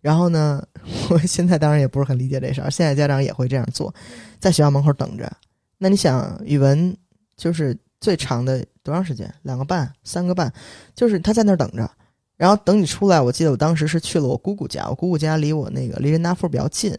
[0.00, 0.60] 然后呢，
[1.08, 3.94] 我现在当然也不是很理解这事儿，现在家长也会这样做，
[4.40, 5.30] 在学校门口等着。
[5.76, 6.96] 那你想，语文
[7.36, 9.32] 就是最长的多长时间？
[9.42, 10.52] 两个半、三个半，
[10.96, 11.88] 就是他在那儿等着，
[12.38, 13.20] 然后等你出来。
[13.20, 16.96] 我记得我当时是去了我姑姑家，我姑姑家离我那个离人大附比较近，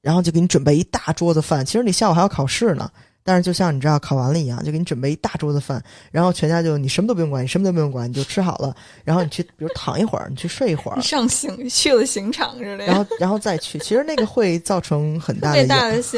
[0.00, 1.64] 然后就给你准备一大桌子饭。
[1.64, 2.90] 其实你下午还要考试呢。
[3.22, 15.58] 但是就像你知道考完了一样，就给你准备一大桌子饭，然后全家就你什么都不用管，你什么都不用管，你就吃好了，然后你去 比如躺一会儿，你去睡一会儿，上刑去了刑场之类的，然后然后再去，其实那个会造成很大的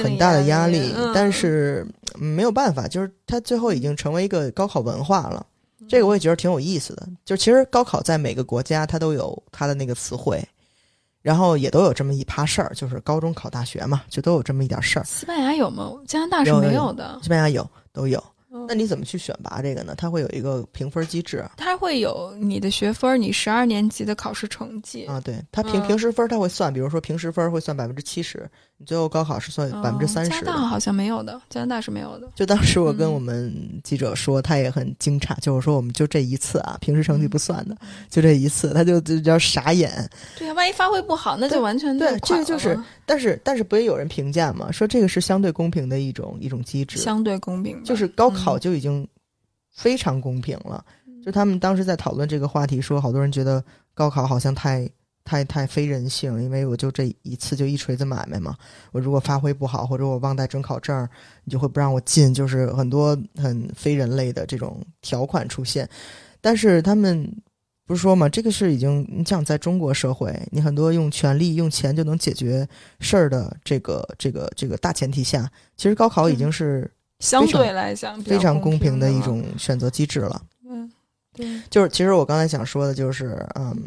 [0.00, 5.44] 很大的压力，但是没有办法，就是它最后已经成为一个高考文化了，
[5.88, 7.08] 这个我也觉得挺有意思的。
[7.24, 10.42] 就其实高考在每个国家它都有它的那个词汇。
[11.20, 15.04] 然后也都有这么一趴事儿，就是高中考大学嘛，就都有这么一点事儿。
[15.04, 15.92] 西班牙有吗？
[16.04, 17.16] 加拿大是没有的。
[17.22, 18.20] 西班牙有，都有。
[18.68, 19.94] 那你怎么去选拔这个呢？
[19.96, 25.20] 它会有一个评分机制，它会有你的学分，你十二年级的考试成绩啊。
[25.20, 30.30] 对，它平平时分它会算，比如说平时分会算百分之七十，你最后高考是算百分之三十。
[30.30, 32.28] 加拿大好像没有的，加拿大是没有的。
[32.34, 37.76] 就当时我跟我们记者说，他也很惊诧，就是说我们就这一次啊，平时成绩不算的，
[38.10, 39.90] 就这一次，他就就叫傻眼。
[40.38, 42.18] 对呀，万一发挥不好，那就完全对。
[42.20, 42.78] 这个就是，
[43.12, 44.72] 但是但是不也有人评价吗？
[44.72, 49.06] 说这个是相对公平的一种一种机制，相对公平，就是高考就已经。
[49.74, 50.84] 非常公平了，
[51.24, 54.86] 就他们当时在讨论这个话题，说好多人觉得高考好像太
[55.24, 58.54] 太太非人性，因为我就这一次就一锤子买卖嘛，
[58.92, 61.08] 我如果发挥不好或者我忘带准考证，
[61.44, 65.88] 你就会不让我进，就是很多很非人类的这种条款出现。
[66.42, 67.26] 但是他们
[67.92, 72.66] 不是说嘛，这个是已经你想在中国社会，你很多用权力用钱就能解决
[73.00, 76.90] 事儿的这个这个这个大前提下，其实高考已经是。
[77.18, 80.42] 相对来讲，非常公平的一种选择机制了。
[80.66, 80.90] 嗯，
[81.34, 83.78] 对，就是其实我刚才想说的，就是嗯，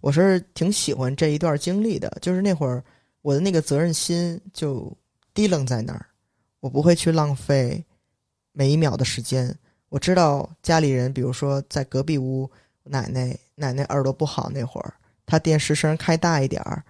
[0.00, 2.10] 我是挺喜欢这一段经历的。
[2.22, 2.82] 就是那会儿
[3.22, 4.90] 我的那个责任心就
[5.34, 6.06] 低愣在那儿，
[6.60, 7.84] 我不会去浪费
[8.52, 9.54] 每一秒的时间。
[9.90, 12.50] 我知道家里人，比如说在隔壁屋，
[12.84, 14.94] 奶奶奶奶耳朵不好那会儿，
[15.26, 16.82] 她电视声开大一点儿。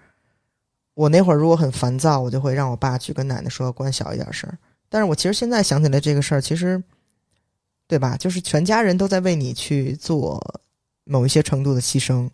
[0.95, 4.51] 我那会儿如果很烦躁，我就会让我爸去跟奶奶说关小一点声。
[4.89, 6.83] 但是我其实现在想起来这个事儿，其实，
[7.87, 8.17] 对吧？
[8.17, 10.61] 就是全家人都在为你去做
[11.05, 12.29] 某一些程度的牺牲，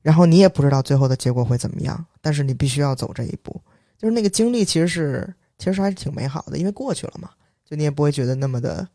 [0.00, 3.60] 然后你也不知道最后的结果会怎么样，但是你必须要走这一步。
[3.98, 7.28] 就是那个经历其实是，其实还是挺美好的，因为过去了嘛，
[7.62, 8.88] 就你也不会觉得那么的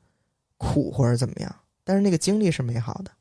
[0.57, 1.55] 苦或者怎么样。
[1.83, 3.11] 但是那个经历是美好的，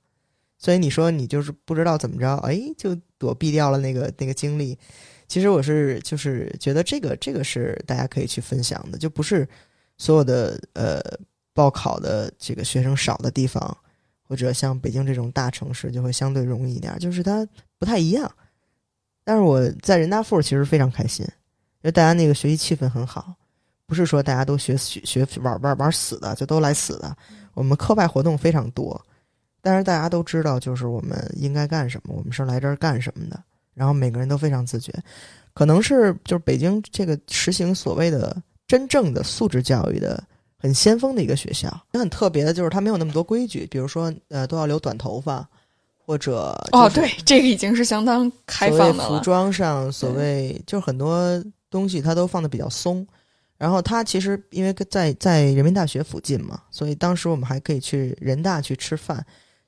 [0.59, 4.79] 所以你说你就是不知道怎么着，哎，就躲避掉了那个那个经历。
[5.27, 9.49] 其实我是就是觉得这个这个是大家可以去分享的，就不是
[9.97, 11.01] 所有的呃
[11.53, 13.77] 报考的这个学生少的地方，
[14.23, 17.47] 或者像北京这种大城市就会相对容易一点，就是它
[17.79, 18.31] 不太一样。
[19.25, 23.35] 但是我在人大附其实非常开心，因为大家那个学习气氛很好，
[23.87, 27.17] 不是说大家都学学学玩玩玩死的就都来死的，
[27.55, 29.03] 我们课外活动非常多，
[29.65, 33.43] 但是大家都知道就是我们应该干什么，我们是来这儿干什么的。
[33.73, 34.93] 然后每个人都非常自觉，
[35.55, 38.37] 可能是就是北京这个实行所谓的
[38.69, 40.23] 真正的素质教育的
[40.59, 41.75] 很先锋的一个学校。
[41.95, 45.49] 很特别的就是它没有那么多规矩，比如说呃都要留短头发，
[45.97, 49.09] 或者哦对，这个已经是相当开放的了。
[49.09, 53.05] 服装上所谓就是很多东西它都放的比较松。
[53.57, 59.25] 然后它其实因为在在人民大学附近嘛，所以当时我们还可以去人大去吃饭。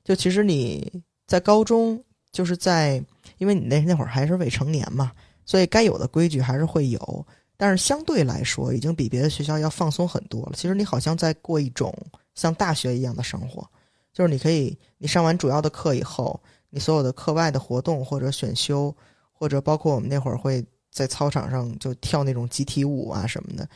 [0.07, 3.03] 就其实你在高中就是在。
[3.39, 5.11] 因为你那那会儿还是未成年嘛，
[5.45, 10.53] 所以该有的规矩还是会有，但是相对来说，已经比别的学校要放松很多了。
[10.55, 11.95] 其实你好像在过一种
[12.33, 13.69] 像大学一样的生活，
[14.11, 16.39] 就是你可以，你上完主要的课以后，
[16.71, 18.95] 你所有的课外的活动或者选修，
[19.31, 23.69] 或者包括我们那会儿会在操场上就跳那种集体舞啊什么的，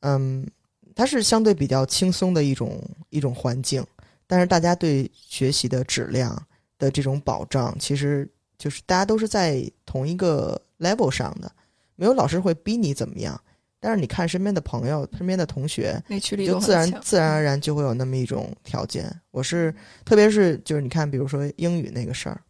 [0.00, 0.44] 嗯，
[0.96, 3.86] 它是相对比较轻松的一种一种环境，
[4.26, 6.46] 但是大家对学习的质量
[6.78, 8.28] 的这种保障，其实。
[8.58, 11.52] 就是大家都是在同一个 level 上的，
[11.94, 13.38] 没有老师会逼你怎么样。
[13.78, 16.02] 但是你看身边的朋友、身边的同学，
[16.46, 19.14] 就自然自然而然就会有那么一种条件。
[19.30, 19.74] 我是
[20.06, 22.40] 特别是就是你看，比如说英语那个事儿，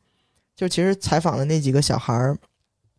[0.55, 2.39] 就其实采访的那几个小孩儿，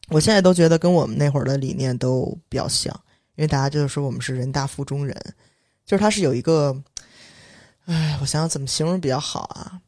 [0.09, 2.93] 我现在都觉得跟我们那会儿的理念都比较像，
[3.35, 5.15] 因为大家就是说我们是人大附中人，
[5.85, 6.75] 就是他是有一个，
[7.87, 9.81] 哎，我想想怎么形容比较好啊，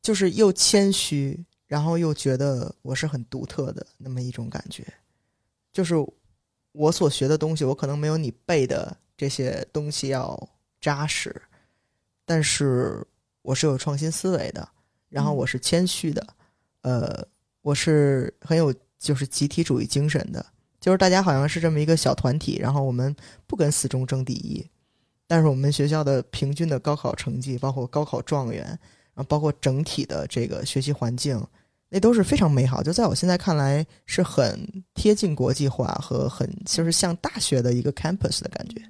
[0.00, 4.82] 就是又谦虚，然后又觉得我是很独特的那么一种感觉，
[5.70, 5.94] 就是
[6.72, 10.48] 我所学的东西，我可能没有你背的这些东西要
[10.80, 11.42] 扎实，
[12.24, 13.06] 但是
[13.42, 14.66] 我是有创新思维的，
[15.10, 16.26] 然后我是谦虚的，
[16.80, 17.22] 呃，
[17.60, 20.46] 我是很有就是集体主义精神的，
[20.80, 23.14] 就是大家好像是这么一个小团体，然后我们
[23.46, 24.66] 不跟四中争第一，
[25.28, 31.40] 但是我们学校的平均的高考成绩，包括高考状元，然后包括整体的这个学习环境，
[31.90, 32.82] 那都是非常美好。
[32.82, 34.58] 就在我现在看来，是很
[34.94, 38.82] 贴近国际化和很就是像大学的一个 campus 的感觉。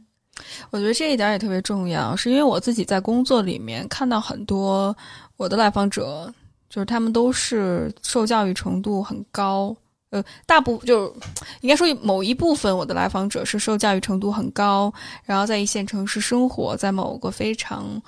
[0.70, 4.96] 我觉得这一点也特别重要，是因为我自己在工作里面看到很多
[5.36, 6.32] 我的来访者，
[6.68, 9.76] 就是他们都是受教育程度很高，
[10.10, 11.14] 呃，大部就
[11.60, 14.92] 应该说某一部分我的来访者是受教育程度很高，
[15.24, 18.00] 然后在一线城市生活，在某个非常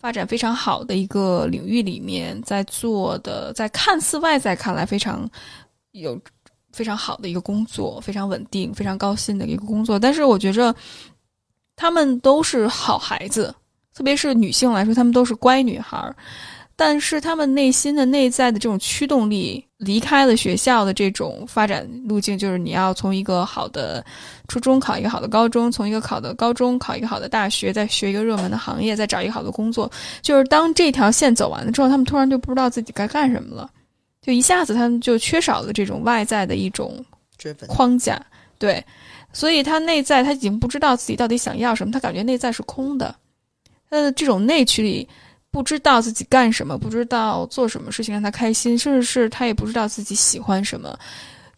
[0.00, 5.28] 发展非常好的一个领域里面，在做的，在看似外在看来非常
[5.92, 6.20] 有
[6.72, 10.74] 非常好的一个工作，非常稳定、非常高薪的一个工作，但是我觉着。
[11.76, 13.54] 他们都是好孩子，
[13.94, 16.14] 特别是女性来说，她们都是乖女孩儿。
[16.76, 24.04] 但是他们内心的内在的这种驱动力，离开了学校的这种发展路径，就是你要从一个好的
[24.46, 29.90] 初中考一个好的高中，从一个好的高中考一个好的大学，再学一个热门的行业，再找一个好的工作。
[30.20, 33.70] 就是当这条线走完了之后，他们突然就不知道自己该干什么了，
[34.20, 37.02] 就一下子他们就缺少了这种外在的一种
[37.66, 38.20] 框架，
[38.58, 38.84] 对。
[39.32, 43.14] 所以他内在他已经不知道自己到底想要什么，他感觉内在是空的，
[43.88, 45.08] 他的这种内驱力，
[45.52, 50.96] 不知道自己干什么，不知道做什么事情让他开心，甚至是他也不知道自己喜欢什么。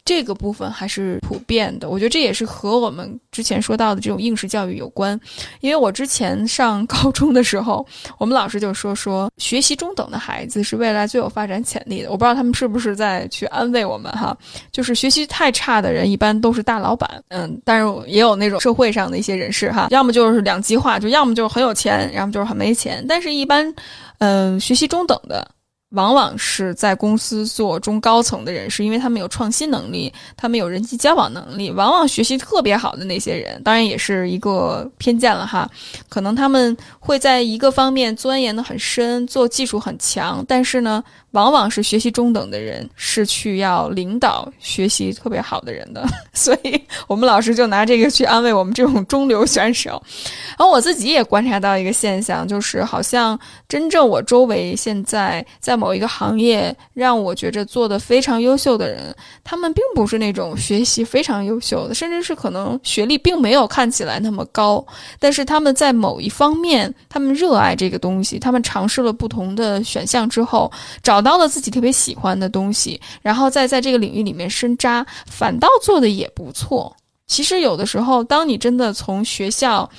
[0.05, 5.17] 这个部分还是普遍的，我觉得这也是和我们之前说到的这种应试教育有关。
[5.61, 7.85] 因为我之前上高中的时候，
[8.17, 12.11] 我们老师就说说学习中等的孩子是未来最有发展潜力的。
[12.11, 14.37] 我不知道他们是不是在去安慰我们哈，
[14.71, 23.05] 就是学习太差的人一般都是大老板，嗯，但是也有那种社会上的一些人士哈，要么就是两极化，就要么就是很有钱，要么就是很没钱。
[23.07, 23.73] 但是，一般，
[24.17, 25.49] 嗯，学习中等的。
[25.93, 31.71] 往往是在公司做中高层的人士，因为他们有创新能力，他们有人际交往能力。
[31.71, 35.69] 往往学习特别好的那些人，当然也是一个偏见了哈，
[36.09, 41.03] 可能他们会在一个方面钻研的很深，做技术很强，但是呢。
[41.33, 50.01] 往往是学习中等的人是去要领导学习特别好的人的， 所以我们老师就拿这个去安慰我们这种中流选手。
[50.49, 64.85] 然后我自己也观察到一个现象，就是好像真正我周围现在在某一个行业让我觉着做的非常优秀的人，他们并不是那种学习非常优秀的，甚至是可能学历并没有看起来那么高，
[65.17, 70.71] 但是他们在某一方面，他们热爱这个东西，他们尝试了不同的选项之后
[71.01, 71.22] 找。
[71.23, 76.95] 到了自己特别喜欢的东西，然后再在这个领域里面深扎，反倒做的也不错。
[77.25, 79.89] 其实有的时候，当你真的从学校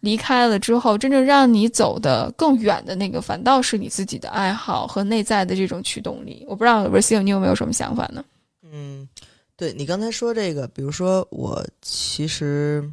[0.00, 6.44] 离开了之后，真正让你走的更远的那个，反倒是你自己的爱好和内在的这种驱动力。
[6.48, 8.22] 我不知道 r a c i l 你有没有什么想法呢？
[8.70, 9.08] 嗯，
[9.56, 12.90] 对你刚才说这个，比如说我其实。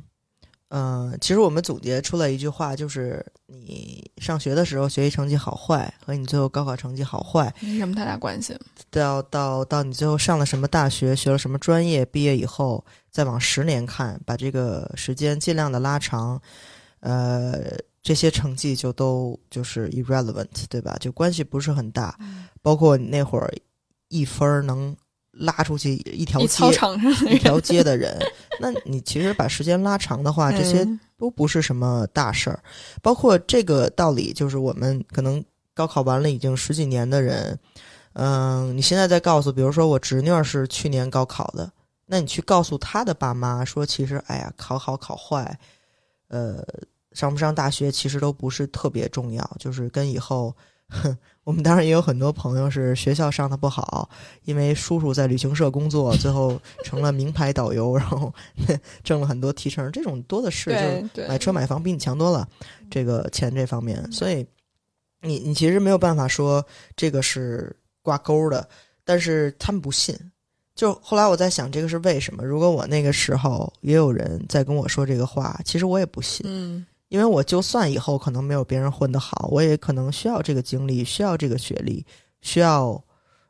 [0.74, 8.58] 嗯，其实我们总结出来一句话，就是你上学的时候学习成绩好坏和你最后高考成绩好坏没什么太大关系。
[8.90, 16.42] 到到到你最后上了什么大学，学了什么专业，毕业以后再往十年看，把这个时间尽量的拉长，
[17.02, 20.96] 呃，这些成绩就都就是 irrelevant，对吧？
[21.02, 22.18] 就关系不是很大。
[22.62, 23.54] 包括你那会儿
[24.08, 24.96] 一分能。
[25.42, 26.66] 拉出去一条街，
[27.30, 28.18] 一条街的人，
[28.62, 30.88] 那你其实把时间拉长的话，这些
[31.18, 32.64] 都不是什么大事儿。
[33.02, 37.58] 包括这个道理，就是我们可能高考完了已经十几年的人，
[38.14, 41.72] 嗯，你现在再告诉，比如说我侄女儿是去年高考的，
[42.06, 45.60] 那你去告诉她的爸妈说，其实哎呀，考好考坏，
[46.28, 46.64] 呃，
[47.14, 50.56] 上不上大学其实都不是特别重要，就是跟以后。
[51.44, 54.08] 我们当然也有很多朋友是学校上的不好，
[54.44, 58.32] 因为叔叔在旅行社工作，最后成了名牌导游，然后
[59.04, 60.70] 挣了很多提成，这种多的是，
[61.14, 62.48] 就买车买房比你强多了。
[62.90, 64.46] 这个钱这方面，所以
[65.22, 66.64] 你你其实没有办法说
[66.96, 68.68] 这个是挂钩的，
[69.04, 70.16] 但是他们不信。
[70.74, 72.44] 就后来我在想，这个是为什么？
[72.44, 82.06] 如果我那个时候也有人在跟我说这个话，其实我也不信，嗯因为我就算以后可能没有别人混得好，我也可能需要这个经历，需要这个学历，
[82.40, 83.04] 需要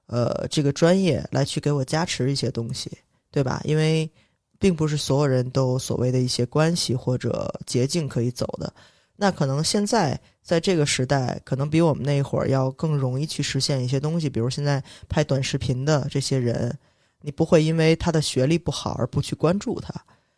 [0.07, 2.91] 呃这个专业来去给我加持一些东西，
[3.30, 3.62] 对吧？
[3.64, 4.09] 因为
[4.57, 8.74] 并不是所有人都有所谓的一些关系或者捷径可以走的。
[9.16, 14.28] 那可能现在在这个时代，可能比我们那一会儿要更容易去实现一些东西。
[14.28, 16.76] 比如现在拍短视频的这些人，
[17.22, 19.93] 你不会因为他的学历不好而不去关注他。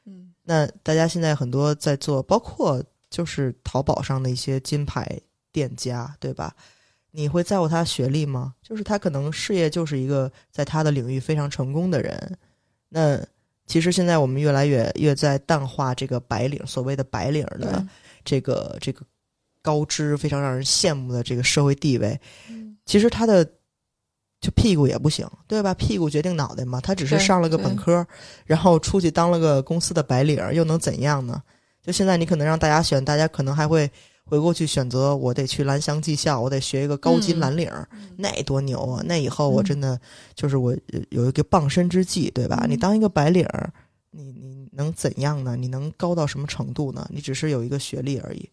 [0.05, 5.07] 嗯那大家现在很多在做，包括就是淘宝上的一些金牌
[5.51, 6.55] 店家，对吧？
[7.11, 8.55] 你会在乎他学历吗？
[8.63, 12.37] 就是他可能事业就是一个在他的领域非常成功的人。
[12.89, 13.23] 那
[13.67, 17.85] 其实现在我们越来越越在淡化这个白领，所谓的白领的
[18.25, 19.05] 这个这个
[19.61, 22.19] 高知、非常让人羡慕的这个社会地位。
[22.49, 23.45] 嗯其实他的
[24.41, 25.71] 就屁股也不行，对吧？
[25.75, 26.81] 屁股决定脑袋嘛。
[26.81, 28.05] 他只是上了个本科，
[28.43, 31.41] 然后出去当了个公司的白领，又能怎样呢？
[31.83, 33.91] 就现在你可能让大家选，大家可能还会
[34.23, 39.03] 回过去选择，我得去蓝翔技校，我得学一个高金嗯蓝领儿，那多牛啊！
[39.05, 39.99] 那以后我嗯真的
[40.33, 42.61] 就是我呃有一个傍身之计，对吧？
[42.63, 43.71] 嗯你当一个白领儿，
[44.11, 45.57] 你你能怎样呢？
[45.57, 47.05] 你能高到什么程度呢？
[47.11, 48.49] 你只是有一个学历而已。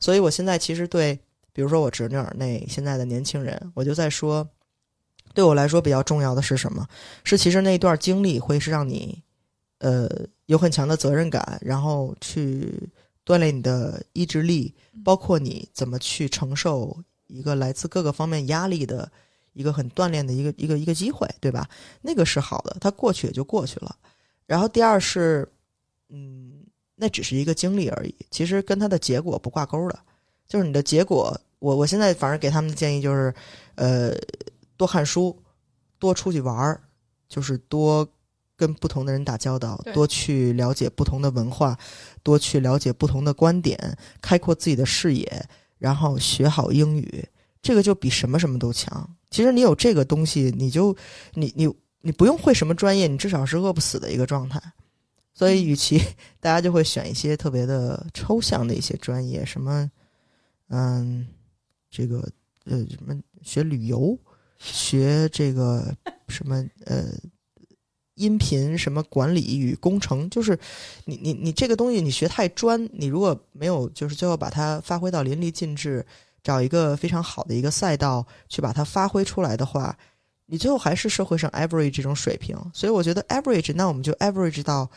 [0.00, 1.18] 所以我现在其实对，
[1.52, 4.46] 比如说我侄女儿那现在的年轻人，我就在说，
[5.32, 6.84] 对我来说比较重要的是什么？
[7.22, 9.22] 是其实那段经历会是让你，
[9.78, 10.10] 呃，
[10.46, 12.88] 有很强的责任感，然后去
[13.24, 19.10] 锻炼你的意志力，包括你怎么去承受一个来自各个方面压力的
[19.54, 21.68] 一个很锻炼的一个一个一个机会，对吧？
[22.02, 23.96] 那个是好的，它过去也就过去了。
[24.46, 25.48] 然后第二是，
[26.10, 26.64] 嗯，
[26.94, 29.98] 那只是一个经历而已，其实跟它的结果不挂钩的。
[30.46, 33.34] 就是你的结果，我我现在反正给他们的建议就是，
[33.76, 34.14] 呃，
[34.76, 35.34] 多看书，
[35.98, 36.82] 多出去玩儿，
[37.26, 38.06] 就是多
[38.56, 41.78] 跟不同的人打交道，多去了解不同的文化，
[42.22, 45.46] 多去了解不同的观点，开阔自己的视野，
[45.78, 47.26] 然后学好英语，
[47.60, 49.08] 这个就比什么什么都强。
[49.30, 50.96] 其实你有这个东西，你就
[51.34, 51.68] 你你
[52.00, 54.62] 你不用会什么专业，你至少是饿不死的一个状态。
[55.36, 55.98] 所以，与其
[56.38, 59.90] 大家就会选一些特别的抽象的一些专业，什么，
[60.68, 61.26] 嗯，
[61.90, 62.30] 这个
[62.66, 64.16] 呃什么学旅游，
[64.60, 65.92] 学这个
[66.28, 67.06] 什么呃
[68.14, 70.58] 音频什么管理与工程，就是
[71.04, 76.04] 你你你这个东西你学太专，你如果没有就是最后把它发挥到淋漓尽致，
[76.42, 79.96] 找一个非常好的一个赛道去把它发挥出来的话，
[80.46, 82.56] 你最后还是社会上 average 这种水平。
[82.72, 84.90] 所以我觉得 average，那我们就 average 到。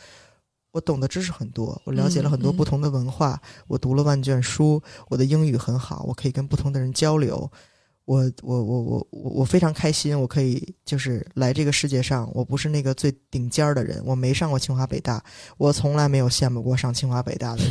[0.70, 7.50] 我懂的知识很多，我了解了很多不同的文化，我读了万卷书，我的英语很好，我可以跟不同的人交流。
[8.08, 15.22] 我我我我我我非常开心，我可以就是来这个世界上，我不是那个最顶尖儿的人，我没上过清华北大，
[15.58, 17.70] 我从来没有羡慕过上清华北大的人。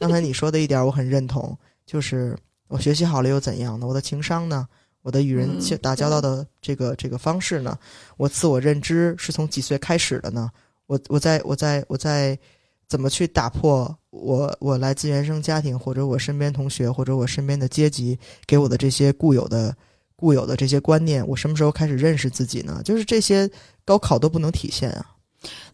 [0.00, 1.56] 刚才你说的一点我很认同，
[1.86, 3.86] 就是我学习好了又怎样呢？
[3.86, 4.66] 我的情商呢？
[5.02, 5.48] 我的与人
[5.80, 7.78] 打交道的这个这个方式呢？
[8.16, 10.50] 我自我认知是从几岁开始的呢？
[10.86, 12.36] 我我在我在我在
[12.88, 19.74] 怎么去打破我我来自原生家庭或者我身边同学或者我身边的阶级给我的这些固有的
[20.14, 21.26] 固有的这些观念？
[21.26, 22.80] 我什么时候开始认识自己呢？
[22.84, 23.50] 就是这些
[23.84, 25.04] 高考都不能体现啊。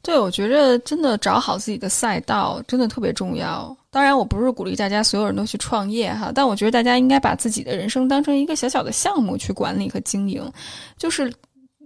[0.03, 3.75] 对，我觉着真的找好自己的赛道真的特别重要。
[3.91, 10.43] 当然，我不是鼓励大家所有人都去创业哈，但我觉得大家应该把自己的人生当成一个小小的项目去管理和经营，
[10.99, 11.33] 就是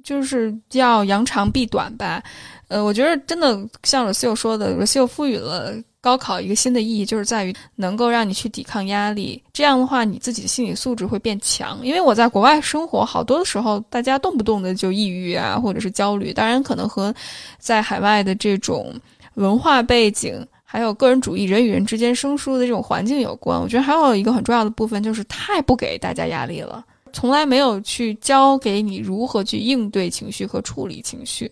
[0.02, 2.22] 就是要扬长避短吧。
[2.68, 9.40] 呃，我觉得真的像 r o s e 说的 r o s e 赋予了高考一个新的意义，就是在于能够让你去抵抗压力。
[9.52, 11.78] 这样的话，你自己的心理素质会变强。
[11.82, 16.32] 因为我在国外生活，好多的时候大家动不动的就抑郁啊，或者是焦虑。
[16.32, 17.14] 当然，可能和
[17.58, 18.92] 在海外的这种
[19.34, 23.60] 文化背景，还有个人主义、人与人之间生疏的这种环境有关。
[23.60, 31.50] 我觉得还有一个很重要的部分，就是太不给大家压力了，从来没有去教给你如何去应对情绪和处理情绪。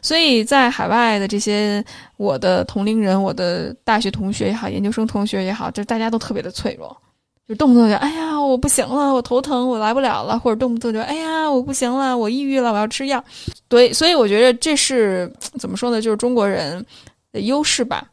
[0.00, 1.84] 所以在海外的这些
[2.16, 6.96] 我的同龄人，我的大学同学也好，研究生同学也好，就大家都特别的脆弱，
[7.48, 13.22] 就动不动就哎呀我不行了，我头疼，我来不了了，或者动不动就哎呀我不行了，我抑郁了，我要吃药。
[13.68, 16.84] 对，所以我觉得这是怎么说呢，就是中国人
[17.32, 18.06] 的优势吧。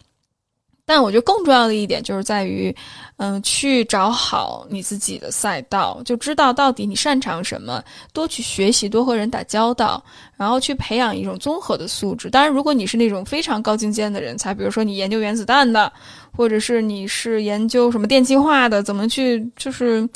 [0.90, 2.76] 但我觉得更重要的一点就是在于，
[3.18, 7.80] 嗯，去找好你自己的赛道，就知道到底你擅长什么，
[8.12, 10.04] 多去学习，多和人打交道，
[10.36, 12.28] 然后去培养一种综合的素质。
[12.28, 15.94] 当然，如果你是那种非常高精尖的人才，比如说你研究原子弹的，
[16.36, 20.10] 或者是你是研究什么电气化的，怎么去就是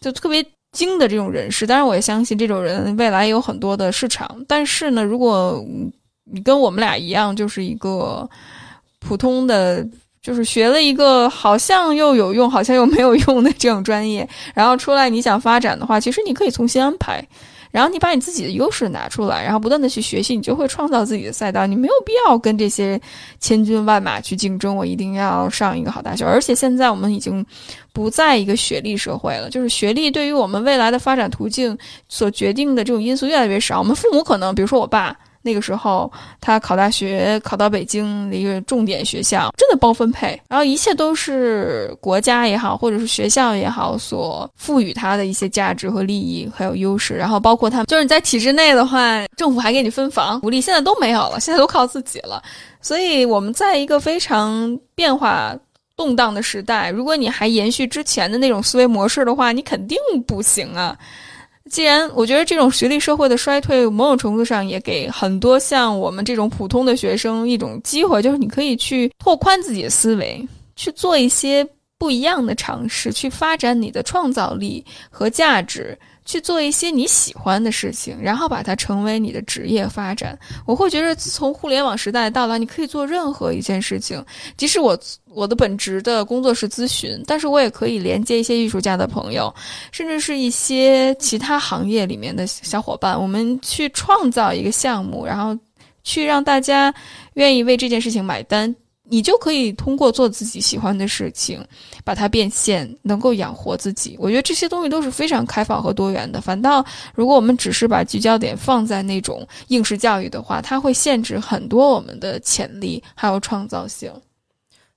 [0.00, 1.66] 就特别精的这种人士。
[1.66, 4.44] 当然，我也相信这种人未来有很多的市场。
[4.46, 5.60] 但是呢，如果
[6.22, 8.28] 你跟我们俩一样，就是一个
[9.00, 9.86] 普通的，
[10.24, 17.22] 就是学了一个好像又有用，好像又没有用的这种专业，然后出来你想发展的话，其实你可以重新安排。
[17.70, 21.66] 然后你把你自己的优势拿出来，然后不断的去学习，你就会创造自己的赛道。
[21.66, 22.98] 你没有必要跟这些
[23.40, 24.74] 千军万马去竞争。
[24.74, 27.44] 我一定要上一个好大学，而且现在我们已经
[27.92, 31.76] 不在一个学历社会了，就是学历对于我们未来的发展途径
[32.08, 33.80] 所决定的这种因素越来越少。
[33.80, 35.14] 我们父母可能，比如说我爸。
[35.44, 47.14] 那个时候，他考大学考到北京的一个重点学校，真的包分配，然后一切都是国家也好，或者是学校也好所赋予他的一些价值和利益还有优势。
[47.14, 52.42] 然后包括他，就是你在体制内的话，政府还给你分房福利，现在都没有了，现在都靠自己了。
[52.80, 55.54] 所以我们在一个非常变化
[55.94, 60.96] 动荡的时代，如果你还延续之前的那种思维模式的话，你肯定不行啊。
[61.70, 70.46] 既然我觉得这种学历社会的衰退，某种程度上也给很多像我们这种普通的学生一种机会，就是你可以去拓宽自己的思维，
[70.76, 71.66] 去做一些
[71.98, 75.98] 不一样的尝试，去发展你的创造力和价值。
[76.24, 80.38] 去做一些你喜欢的事情，然后把它成为你的职业发展。
[80.64, 84.24] 我会觉得，从互联网时代到来，你可以做任何一件事情。
[84.56, 84.98] 即使我
[85.28, 89.54] 我的本职的工作是咨询，但是我也可以连接一些艺术家的朋友，
[89.92, 93.20] 甚至是一些其他行业里面的小伙伴。
[93.20, 95.58] 我们去创造一个项目，然后
[96.02, 96.94] 去让大家
[97.34, 98.74] 愿意为这件事情买单。
[99.06, 101.62] 你就可以通过做自己喜欢的事情，
[102.04, 104.16] 把它变现，能够养活自己。
[104.18, 106.40] 我觉得这些东西都是非常开放和多元的。
[106.40, 106.82] 反倒，
[107.14, 114.10] 如果我们只是把聚焦点放在那种应试教育的话，它会限制很多我们的潜力还有创造性。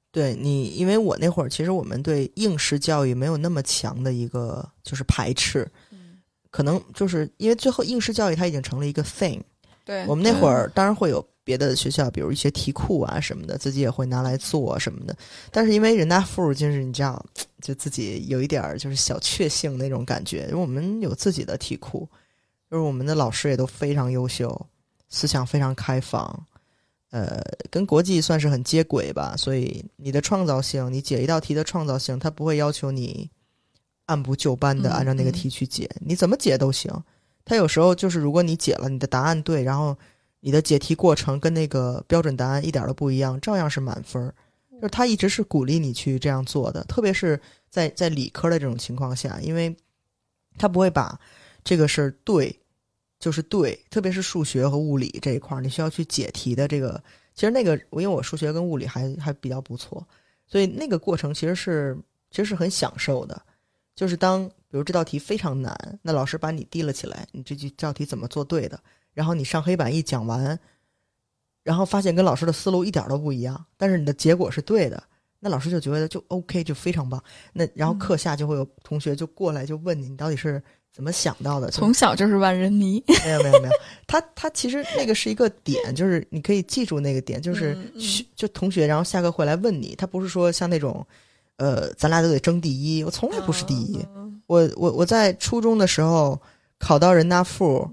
[0.09, 5.69] 对你，因为我那会儿其实我们对应试教育没有那么强的一个就是排斥，
[6.49, 9.41] 可能就是因为最后应试教育它已经成了一个 thing。
[9.83, 11.23] 对我们那会儿当然会有。
[11.47, 15.15] 别的学校，比如一些题库啊什么的，自己也会拿来做什么的。
[15.49, 17.25] 但是因为人大附，就是你知道，
[17.61, 20.41] 就自己有一点儿就是小确幸那种感觉。
[20.41, 22.05] 因为我们有自己的题库，
[22.69, 24.67] 就是我们的老师也都非常优秀，
[25.07, 26.45] 思想非常开放，
[27.11, 27.41] 呃，
[27.71, 29.33] 跟国际算是很接轨吧。
[29.37, 33.29] 所以你的创造性，你解一道题的创造性，他不会要求你
[34.07, 36.91] 按部就班的按照那个题去解，你怎么解都行。
[37.45, 39.97] 他有时候就是如果你解了，你的答案对，然后。
[40.39, 44.33] 你的解题过程跟那个标准答案一点都不一样，照样是满分。
[44.79, 49.75] 就是他一直是鼓励你去这样做的，特别是在在理科的这种情况下，因为
[50.57, 51.19] 他不会把
[51.63, 52.55] 这个事儿对
[53.19, 60.07] 就是对，特别是数学和物理这一块儿，你需要去解题的这个，其实那个因为我数学跟物理还还比较不错，
[60.45, 61.97] 所以那个过程其实是
[62.29, 63.41] 其实是很享受的。
[63.95, 68.79] 就是当比如这道题非常难，那老师把你提了起来，你这句这道题怎么做对的？
[69.17, 70.59] 然后你上黑板一讲完，
[71.63, 75.01] 然后发现跟老师的思路一点都不一样，但是你的结果是对的，
[75.39, 77.19] 那老师就觉得就 OK，就非常棒。
[77.51, 80.61] 那然后课下就会有同学就过来就问你，你到底是
[80.93, 81.71] 怎么想到的？
[81.71, 83.03] 从小就是万人迷。
[83.25, 83.73] 没有没有没有，
[84.05, 87.75] 他他其实那个是一个点，就是你可以记住那个点，就是
[88.35, 91.03] 就同学然后下课会来问你，他不是说像那种，
[91.55, 93.97] 呃，咱俩都得争第一，我从来不是第一。
[94.45, 96.39] 我我我在初中的时候
[96.77, 97.89] 考到人大附。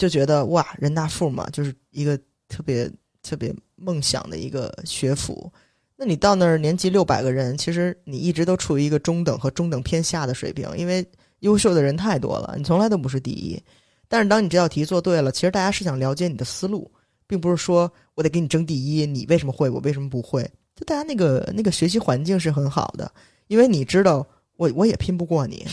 [0.00, 2.90] 就觉得哇，人大附嘛，就是一个特别
[3.22, 5.52] 特别梦想的一个学府。
[5.94, 11.06] 那你到那儿，年级六百个人，其实你一直都处于一个中等和中等偏下的水平，因为
[11.40, 13.62] 优秀的人太多了，你从来都不是第一。
[14.08, 16.90] 但是当你这道题做对了，其实大家是想了解你的思路，
[17.26, 20.42] 并不是说我得给你争第一，你为什么会，我为什么不会？
[20.74, 23.12] 就大家那个那个学习环境是很好的，
[23.48, 24.26] 因为你知道
[24.56, 25.66] 我我也拼不过你，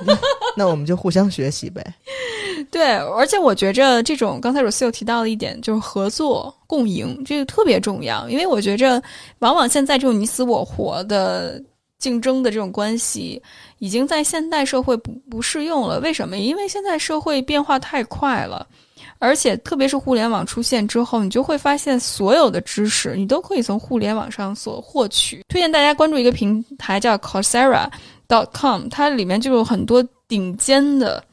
[0.56, 1.84] 那我们就互相学习呗。
[2.70, 8.28] 对，而且我觉着这种刚才 r o s e 提到的一点就是合作共赢，这个特别重要。
[8.28, 9.02] 因为我觉着，
[9.38, 11.62] 往往现在这种你死我活的
[11.98, 13.42] 竞争的这种关系，
[13.78, 16.00] 已经在现代社会不不适用了。
[16.00, 16.36] 为什么？
[16.36, 18.66] 因为现在社会变化太快了，
[19.18, 25.42] 而且特别是互联网出现之后，你就会发现所有的知识你都可以从互联网上所获取。
[25.48, 31.24] 推荐大家关注一个平台叫 Coursera.com，它里面就有很多顶尖的。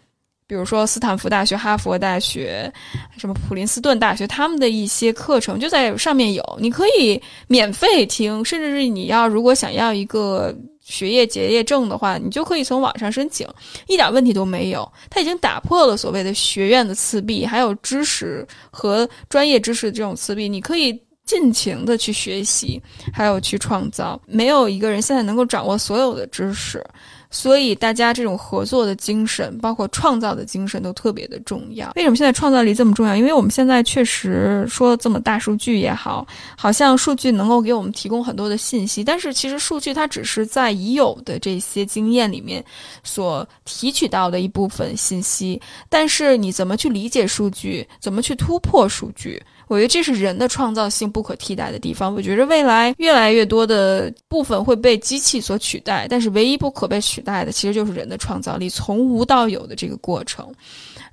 [0.52, 2.70] 比如说斯坦福大学、哈佛大学、
[3.18, 13.47] 什么普林斯顿大学，他们的一些课程就在上面有，你可以免费听，甚至是你要如果想要一个学业结业证的话，你就可以从网上申请，
[13.88, 14.91] 一点问题都没有。
[15.10, 22.82] 他已经打破了所谓的学院的次壁，还有知识和专业知识的这种次壁，你可以尽情的去学习，
[23.14, 24.20] 还有去创造。
[24.26, 26.86] 没有一个人现在能够掌握所有的知识。
[27.32, 31.91] 所以大家这种合作的精神，包括创造的精神都特别的重要。
[31.95, 33.15] 为什么现在创造力这么重要？
[33.15, 36.27] 因为我们现在确实说这么大数据也好，
[36.57, 42.63] 好像数据能够给我们提供很多的信息，但是其实数据它只是在已有的这些经验里面
[43.03, 49.41] 所提取到的一部分信息，但是你怎么去理解数据，怎么去突破数据？
[49.72, 52.13] 我觉得这是人的创造性不可替代的地方。
[52.13, 60.45] 我觉得未来越来越多的部分会被机器所取代，但是唯一不可被取代的，其实就是人的创造力，从无到有的这个过程。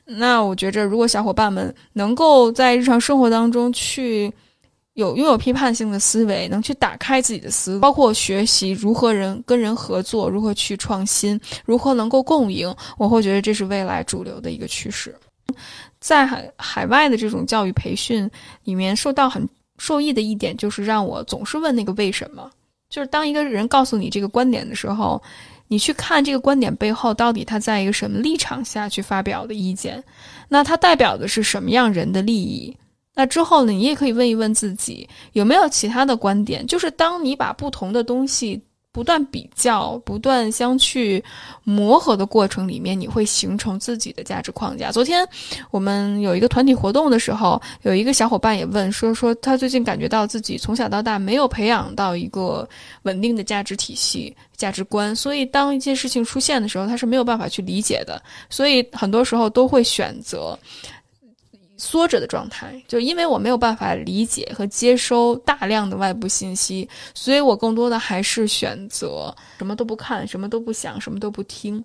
[0.04, 4.32] 那我觉着，如果小伙伴们能够在日常生活当中去
[4.94, 15.14] 有拥有批判性的思维，能去打开自己的思，包括学习如何人跟人合作，如何去创新，如何能够共赢，我会觉得这是未来主流的一个趋势。
[16.09, 18.30] 在海海外的这种教育培训
[18.64, 19.46] 里面，受到很
[19.76, 22.50] 受益的一点就是让我总是问那个为什么。
[22.88, 25.22] 就是当一个人告诉你这个观点的时候，
[25.66, 30.02] 你去看这个观点背后到底他在一个什么立场下去发表的意见，
[30.48, 32.74] 那他代表的是什么样人的利益？
[33.14, 36.66] 那之后呢，你也可以问一问自己有没有其他的观点。
[36.66, 38.59] 就是当你把不同的东西。
[38.91, 41.22] 不断比较、不断相去
[41.62, 44.91] 磨合的过程里面，你会形成自己的价值框架。
[44.91, 45.26] 昨天
[45.70, 52.68] 我们有一个团体活动的时候，有一个小伙伴也问说：“说他最近感觉到自己从小到大没有培养到一个
[53.03, 58.20] 稳定的价值体系、价值观，所以当一件事情出现的时候，他是没有办法去理解的，
[58.51, 60.59] 所以很多时候都会选择。”
[61.79, 71.83] 缩着的状态，就因为我没有办法理解和接收大量的外部信息，所以我更多的还是选择什么都不看，什么都不想，什么都不听。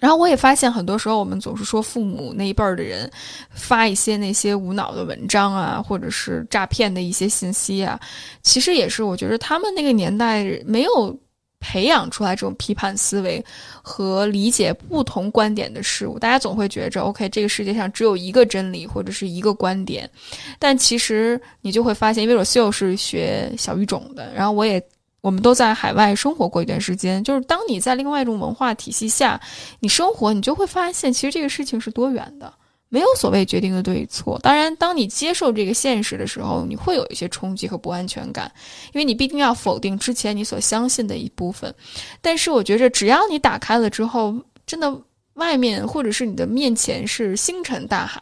[0.00, 3.10] 然后我也发现，很多时候我们总是说父母那一辈儿的人
[3.50, 8.00] 发一些那些无脑的文章啊，或者是诈骗的一些信息啊，
[8.42, 11.18] 其实也是我觉得他们那个年代没有。
[11.60, 13.44] 培养出来这种批判思维
[13.82, 20.10] 和理解不同观点的事物，大家总会觉着 OK，这个世界上只有一个真理或者是一个观点。
[20.58, 24.82] 但其实你就会发现，因为我秀是学小语种的，然后我也
[25.20, 27.22] 我们都在海外生活过一段时间。
[27.22, 29.38] 就是当你在另外一种文化体系下
[29.78, 32.52] 你生活，你就会发现，其实这个事情是多元的。
[32.92, 34.36] 没有所谓决定的对与错。
[34.42, 38.52] 当然，当你接受这个现实的时候，你会有一些冲击和不安全感，
[38.92, 41.72] 因为你必定要否定之前你所相信的一部分。
[42.20, 44.34] 但是，我觉着只要你打开了之后，
[44.66, 44.92] 真的
[45.34, 48.20] 外面或者是你的面前是星辰大海，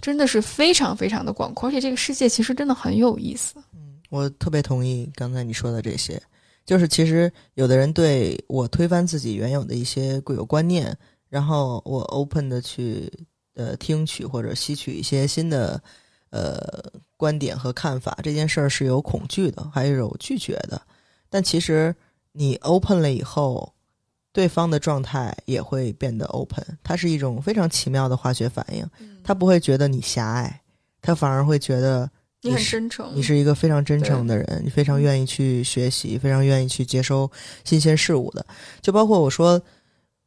[0.00, 3.54] 真的是非常非常的广阔，而且这个世界其实真的很有意思。
[3.72, 6.20] 嗯，我特别同意刚才你说的这些，
[6.66, 10.92] 就是其实有的人对我推翻自己原有的一些固有观念，
[11.30, 13.08] 然后我 open 的去。
[13.58, 15.82] 呃，听取或者吸取一些新的
[16.30, 16.80] 呃
[17.16, 20.80] 观点和看法，这件事儿是有恐惧的，还有拒绝的。
[21.28, 21.92] 但其实
[22.30, 23.74] 你 open 了以后，
[24.32, 26.64] 对方的状态也会变得 open。
[26.84, 28.88] 它是一种非常奇妙的化学反应，
[29.24, 30.60] 他不会觉得你狭隘，
[31.02, 32.08] 他反而会觉得
[32.42, 37.28] 你很真诚，你是一个非常真诚的人，你非常愿意去学习，非常愿意去接收
[37.64, 38.46] 新鲜事物的。
[38.80, 39.60] 就包括我说，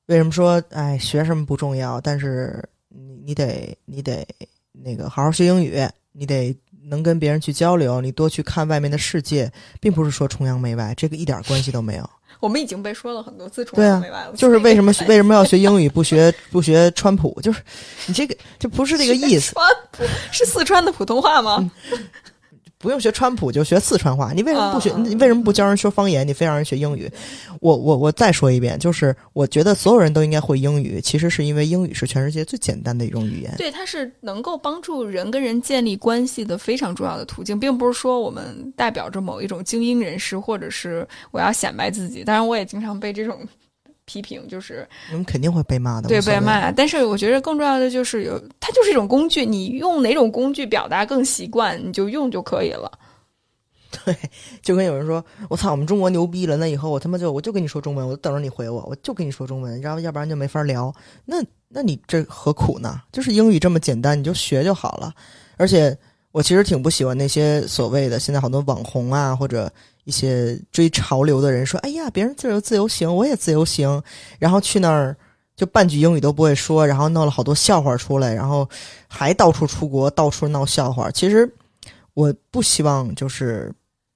[0.08, 2.62] 为什么说哎学什么不重要，但是。
[2.94, 4.26] 你你得你得
[4.72, 5.80] 那个好好学英语，
[6.12, 12.10] 你得能跟别人去交流，你多去看外面的世界，并不是说崇洋媚外，这个一点关系都没有。
[12.40, 17.40] 我们已经被说了很多次崇洋媚外了，就是为什么为什么要学英语 不学不学川普？
[17.42, 17.62] 就是
[18.08, 19.54] 你这个就不是这个意思。
[19.54, 21.72] 川普是四川的普通话吗？
[22.82, 24.34] 不用学川普，就学四川话。
[24.34, 24.92] 你为什么不学？
[24.98, 26.28] 你为什么不教人说方言？
[26.28, 27.10] 你非让人学英语？
[27.60, 31.00] 我我我再说一遍，就是我觉得所有人都应该会英语。
[31.00, 33.54] 其实是因为英语是全世界最简单的一种语言。
[33.58, 42.24] 对，它是能够帮助人跟人建立关系的非常重要的途径，并不是说我们代表着某一种精英人士，或者是我要显摆自己。
[42.24, 43.40] 当然，我也经常被这种。
[44.12, 46.70] 批评就是，你们肯定会被骂的，对，被骂。
[46.70, 52.92] 但是我觉得更重要的就是有，它就是一种工具，你用哪种工具表达更习惯，你就用就可以了。
[54.04, 54.14] 对，
[54.62, 60.94] 就跟有人说：“我操，我们中国牛逼了，那以后我他妈就我就跟你说中文，我等着你回我，我就跟你说中文，然后要不然就没法聊。
[61.26, 61.38] 那
[61.70, 63.02] 那你这何苦呢？
[63.14, 65.14] 就是英语这么简单，你就学就好了。
[65.56, 65.98] 而且
[66.34, 69.72] 我其实挺不喜欢那些所谓的现在好多网红啊，或者。
[70.04, 74.02] 一些追潮流的人说：“哎呀，别人自由自由行，我也自由行。”
[74.40, 75.16] 然后去那儿
[75.56, 78.68] 就半句英语都不会说，然后闹了好多笑话出来，然后
[79.08, 81.12] 还到处出国，到处闹笑话。
[81.12, 81.48] 其实
[82.16, 83.72] 我不希望就是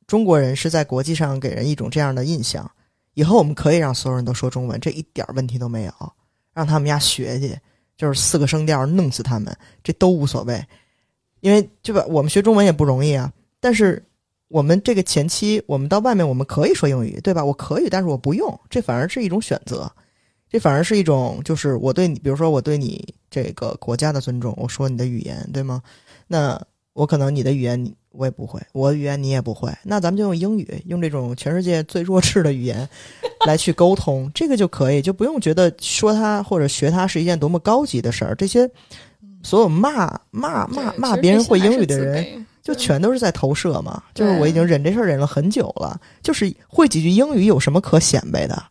[0.07, 2.69] 中国人是在国际上给人一种这样的印象。
[3.13, 5.93] 以后我们可以让所有人都说中文，这一点问题都没有，
[6.53, 7.55] 让他们家学去，
[7.95, 10.65] 就是四个声调弄死他们，这都无所谓。
[11.41, 12.03] 因为对吧？
[12.07, 14.03] 我们学中文也不容易啊，但是。
[14.47, 17.43] 我们这个前期，我们到外面，我们可以说英语，对吧？
[17.43, 19.91] 我可以，但是我不用，这反而是一种选择。
[20.49, 25.81] 这反而是一种就是我对你，比如说我对你这个国家的尊重，我说你的语言，对吗？
[26.27, 26.61] 那
[26.93, 32.87] 我可能你的语言你我也不会，我的语言你也不会，那咱们就用英语，用这种全世界最弱智的语言
[33.45, 38.33] 来去沟通，这个就可以，就不用觉得说它或者学它是一件多么高级的事儿。
[38.35, 38.69] 这些
[39.43, 44.01] 所有骂骂骂骂别人会英语的，人，就全都是在投射嘛。
[44.13, 48.61] 就是我已经忍这事儿忍了很久了，就是会几句英语有什么可显摆的？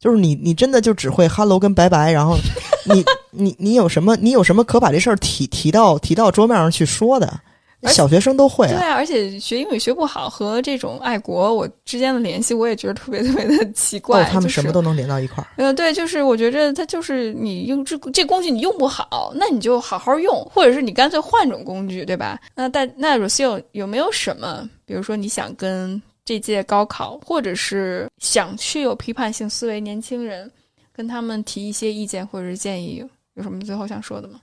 [0.00, 2.36] 就是你你真的就只会 hello 跟拜拜，然后
[2.92, 7.40] 你你你有什么你有什么可把这事儿提提到提到桌面上去说的？
[7.84, 8.72] 小学生都会啊。
[8.72, 14.22] 对啊，而且学英语学不好和这种爱国我之间的联系，我也觉得特别特别的奇怪。
[14.22, 15.46] 哦，他们什么都能连到一块儿。
[15.56, 22.40] 呃，对，就是我觉着它就是你用这这工具你用不好，那你就好好用，或者是你干脆换种工具，对吧？
[22.54, 30.50] 那但那 Rocio 有没有什么，比如说你想跟这届高考，或者是想去有批判性思维年轻人，
[30.92, 33.04] 跟他们提一些意见或者是建议，
[33.34, 34.40] 有什么最后想说的吗？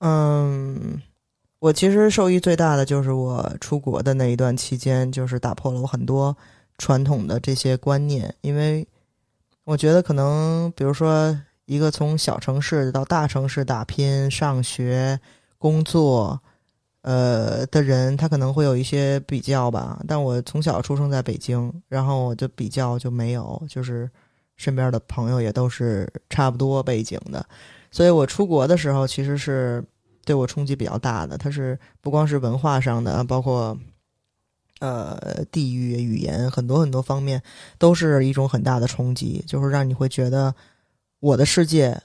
[0.00, 1.00] 嗯，
[1.60, 6.34] 我其实受益最大的就是我出国的那一段期间，就是打破了我很多
[6.78, 8.86] 传统的这些观念，因为
[9.64, 15.20] 我觉得可能，比如说一个从小城市到大城市打拼、上学、
[15.58, 16.40] 工作，
[17.02, 20.02] 呃的人，他可能会有一些比较吧。
[20.08, 24.10] 但我从小出生在北京，然后我就比较就没有，就是
[24.56, 27.44] 身边的朋友也都是差不多背景的，
[27.90, 29.84] 所以我出国的时候其实是
[30.30, 31.36] 对我冲击比较大的。
[31.36, 33.76] 它是不光是文化上的，包括
[34.78, 37.42] 呃地域、语言很多很多方面，
[37.78, 40.54] 都是一种很大的冲击，就是让你会觉得
[41.18, 42.00] 我的世界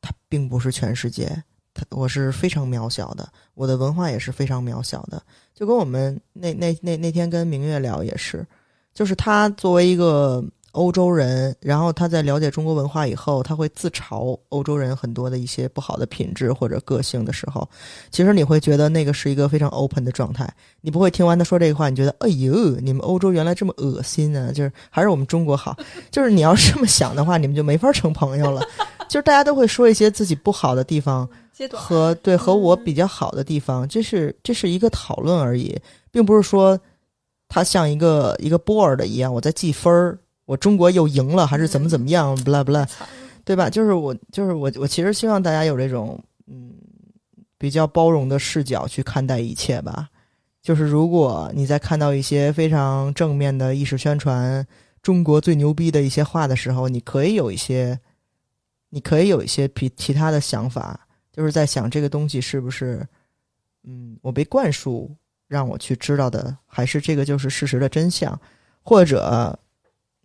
[0.00, 5.22] 它并不是全世界，它我是非常渺小的，我的文化也是非常渺小的。
[5.54, 8.44] 就跟我们那那那那天跟明月聊也是，
[8.92, 17.68] 就是他作为一个欧洲人，然后他在了解中国文化以后，他会自嘲欧洲人很多的一些不好的品质或者个性的时候，
[18.10, 20.48] 其实你会觉得那个是一个非常 open 的状态。
[20.80, 24.52] 你不会听完他说这个话，你觉得哎呦，你们欧洲原来这么恶心啊！
[24.52, 25.76] 就是还是我们中国好。
[26.10, 28.62] 就是你要是这么想的话，你们就没法成朋友了。
[29.08, 31.28] 就是大家都会说一些自己不好的地方，
[31.72, 35.74] 和对和我比较好的地方，这是这是一个讨论而已，
[36.10, 36.78] 并不是说
[37.48, 42.88] 它像一个一个 board 一样，我在记分儿，我中国又赢了还是怎么怎么样，不啦不啦，
[43.44, 43.68] 对吧？
[43.68, 46.72] 就是我就是我我其实希望大家有这种嗯
[47.58, 50.08] 比较包容的视角去看待一切吧。
[50.62, 54.66] 就是如果你在看到一些非常正面的意识宣传
[55.02, 58.00] 中国最牛逼的一些话的时候，你可以有一些，
[58.88, 63.06] 你可以有一些比其他的想法，就是在想这个东西是不是，
[63.84, 65.14] 嗯，我被灌输
[65.46, 68.38] 让我去知道的，还是这个就是事实的真相，
[68.82, 69.58] 或者，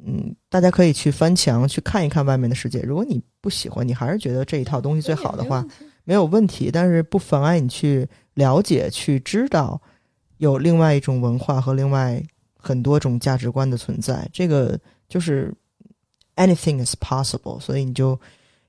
[0.06, 2.82] 嗯，大家可以去翻墙去看一看外面的世界。
[2.82, 5.66] 如果你不喜欢，你还是觉得这一套东西最好的话，
[6.04, 9.82] 没有问题，但是不妨碍你去了解、去知道
[10.38, 12.22] 有另外一种文化和另外
[12.58, 14.28] 很多种价值观的存在。
[14.34, 14.78] 这个
[15.08, 15.54] 就是
[16.36, 18.20] anything is possible，所以你就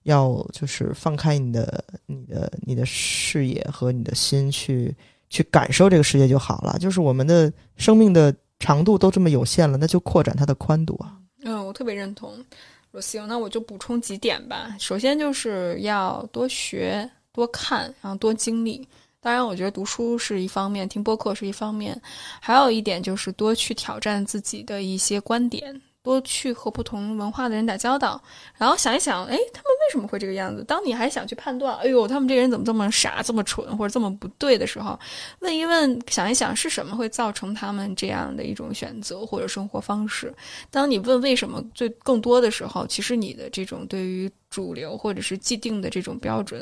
[0.05, 4.95] 要就是放开你的、你的、你的视野和你的心去
[5.29, 6.79] 去感受这个世界就好了。
[6.79, 11.19] 就是我们的生命的长度都这么有限了，那就扩展它的宽度啊。
[11.45, 12.45] 嗯，我特别认同。
[12.91, 14.77] 罗行，那我就补充几点吧。
[14.79, 18.87] 首先就是要多学、多看，然后多经历。
[19.21, 22.01] 当然，我觉得读书是一方面，听播客是一方面，
[22.41, 28.23] 还有一点就是多去挑战自己的一些观点，多去和不同文化的人打交道，
[28.59, 30.63] 然后想一想，哎，他们为什么会这个样子？
[30.63, 35.01] 当你还想去判断，哎呦，他们这个人怎么这么傻、这么蠢或者这么不对的时候，
[35.41, 40.31] 问一问，想一想是什么会造成他们这样的一种选择或者生活方式。
[40.71, 46.61] 当你问为什么最更多的时候，其实你的这种对于主流或者是既定的这种标准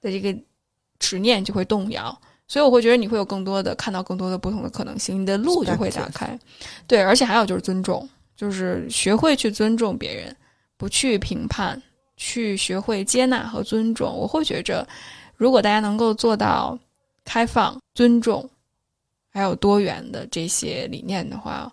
[0.00, 0.32] 的这个
[1.00, 2.16] 执念就会动摇。
[2.46, 6.38] 所以我会觉得你会有更多的看到更多的不同的可能性，你的路就会打开。
[6.86, 8.08] 对，而且还有就是尊重，
[8.38, 10.34] 就是学会去尊重别人，
[10.76, 11.82] 不去评判，
[12.16, 14.16] 去学会接纳和尊重。
[14.16, 14.86] 我会觉着，
[15.34, 16.78] 如果大家能够做到
[17.24, 18.48] 开放、尊重，
[19.28, 21.70] 还有多元的这些理念的话，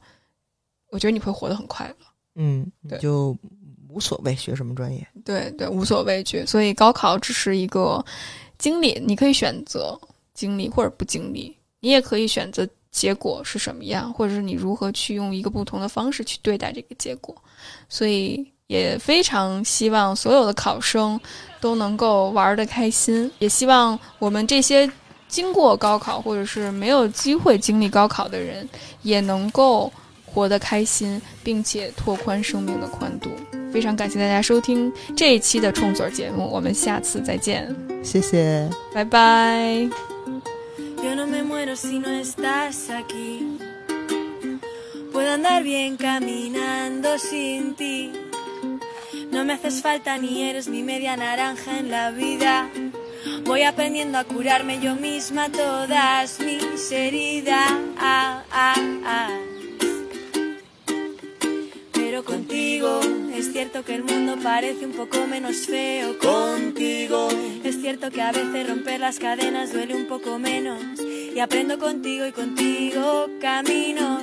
[0.89, 1.95] 我觉得你会活得很快乐。
[2.33, 3.37] 嗯，对就
[3.87, 5.07] 无所谓学什么专业。
[5.23, 6.43] 对对，无所畏惧。
[6.47, 8.03] 所以高考只是一个
[8.57, 9.95] 经历，你可以选择
[10.33, 17.35] 经历或者不经历，你也可以选择结果是什么样，或者是你如何去用一个不同的方式去对待这个结果。
[17.89, 21.19] 所以也非常希望所有的考生
[21.59, 24.89] 都能够玩得开心，也希望我们这些
[25.27, 28.67] 经过高考或者是没有机会经历高考的人，
[29.01, 29.91] 也能够
[30.25, 33.29] 活得开心，并且拓宽生命的宽度。
[33.73, 40.14] 非常感谢大家收听这一期的冲嘴节目，我们下次再见，谢谢，拜拜。
[41.05, 43.59] Yo no me muero si no estás aquí.
[45.13, 48.11] Puedo andar bien caminando sin ti.
[49.31, 52.71] No me haces falta ni eres mi media naranja en la vida.
[53.43, 57.71] Voy aprendiendo a curarme yo misma todas mis heridas.
[62.07, 62.99] Pero contigo
[63.35, 66.19] es cierto que el mundo parece un poco menos feo.
[66.19, 67.29] Contigo
[67.63, 70.79] es cierto que a veces romper las cadenas duele un poco menos.
[71.01, 74.21] Y aprendo contigo y contigo camino.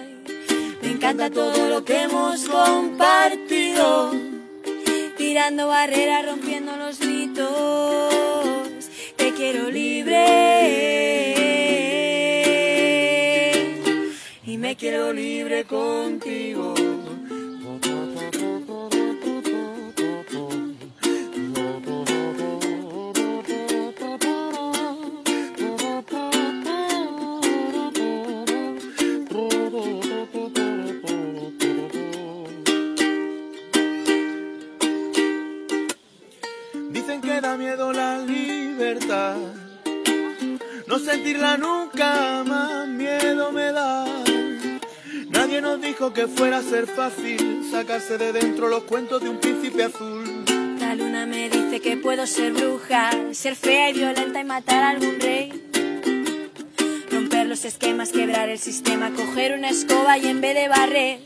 [0.81, 4.13] Me encanta todo lo que hemos compartido.
[5.19, 8.15] Tirando barreras, rompiendo los mitos.
[9.17, 10.23] Te quiero libre.
[14.47, 16.75] Y me quiero libre contigo.
[47.11, 50.45] Fácil sacarse de dentro los cuentos de un príncipe azul.
[50.79, 54.91] La luna me dice que puedo ser bruja, ser fea y violenta y matar a
[54.91, 55.51] algún rey.
[57.11, 61.19] Romper los esquemas, quebrar el sistema, coger una escoba y en vez de barrer,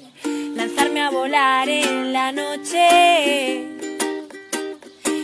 [0.54, 3.66] lanzarme a volar en la noche.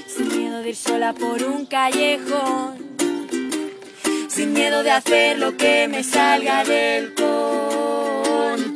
[0.07, 2.93] Sin miedo de ir sola por un callejón.
[4.29, 8.73] Sin miedo de hacer lo que me salga del contigo.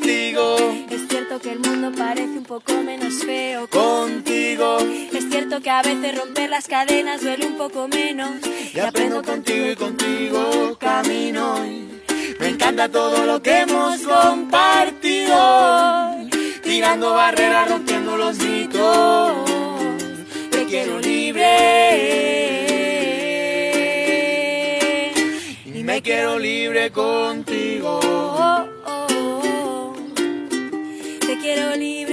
[1.07, 4.79] Es cierto que el mundo parece un poco menos feo Contigo.
[5.13, 8.31] Es cierto que a veces romper las cadenas duele un poco menos.
[8.75, 11.61] Y aprendo contigo y contigo camino.
[12.41, 15.37] Me encanta todo lo que hemos compartido.
[16.65, 19.49] Tirando barreras, rompiendo los mitos.
[20.51, 21.53] Te quiero libre.
[25.67, 28.01] Y me quiero libre contigo.
[31.57, 32.06] Quiero libre.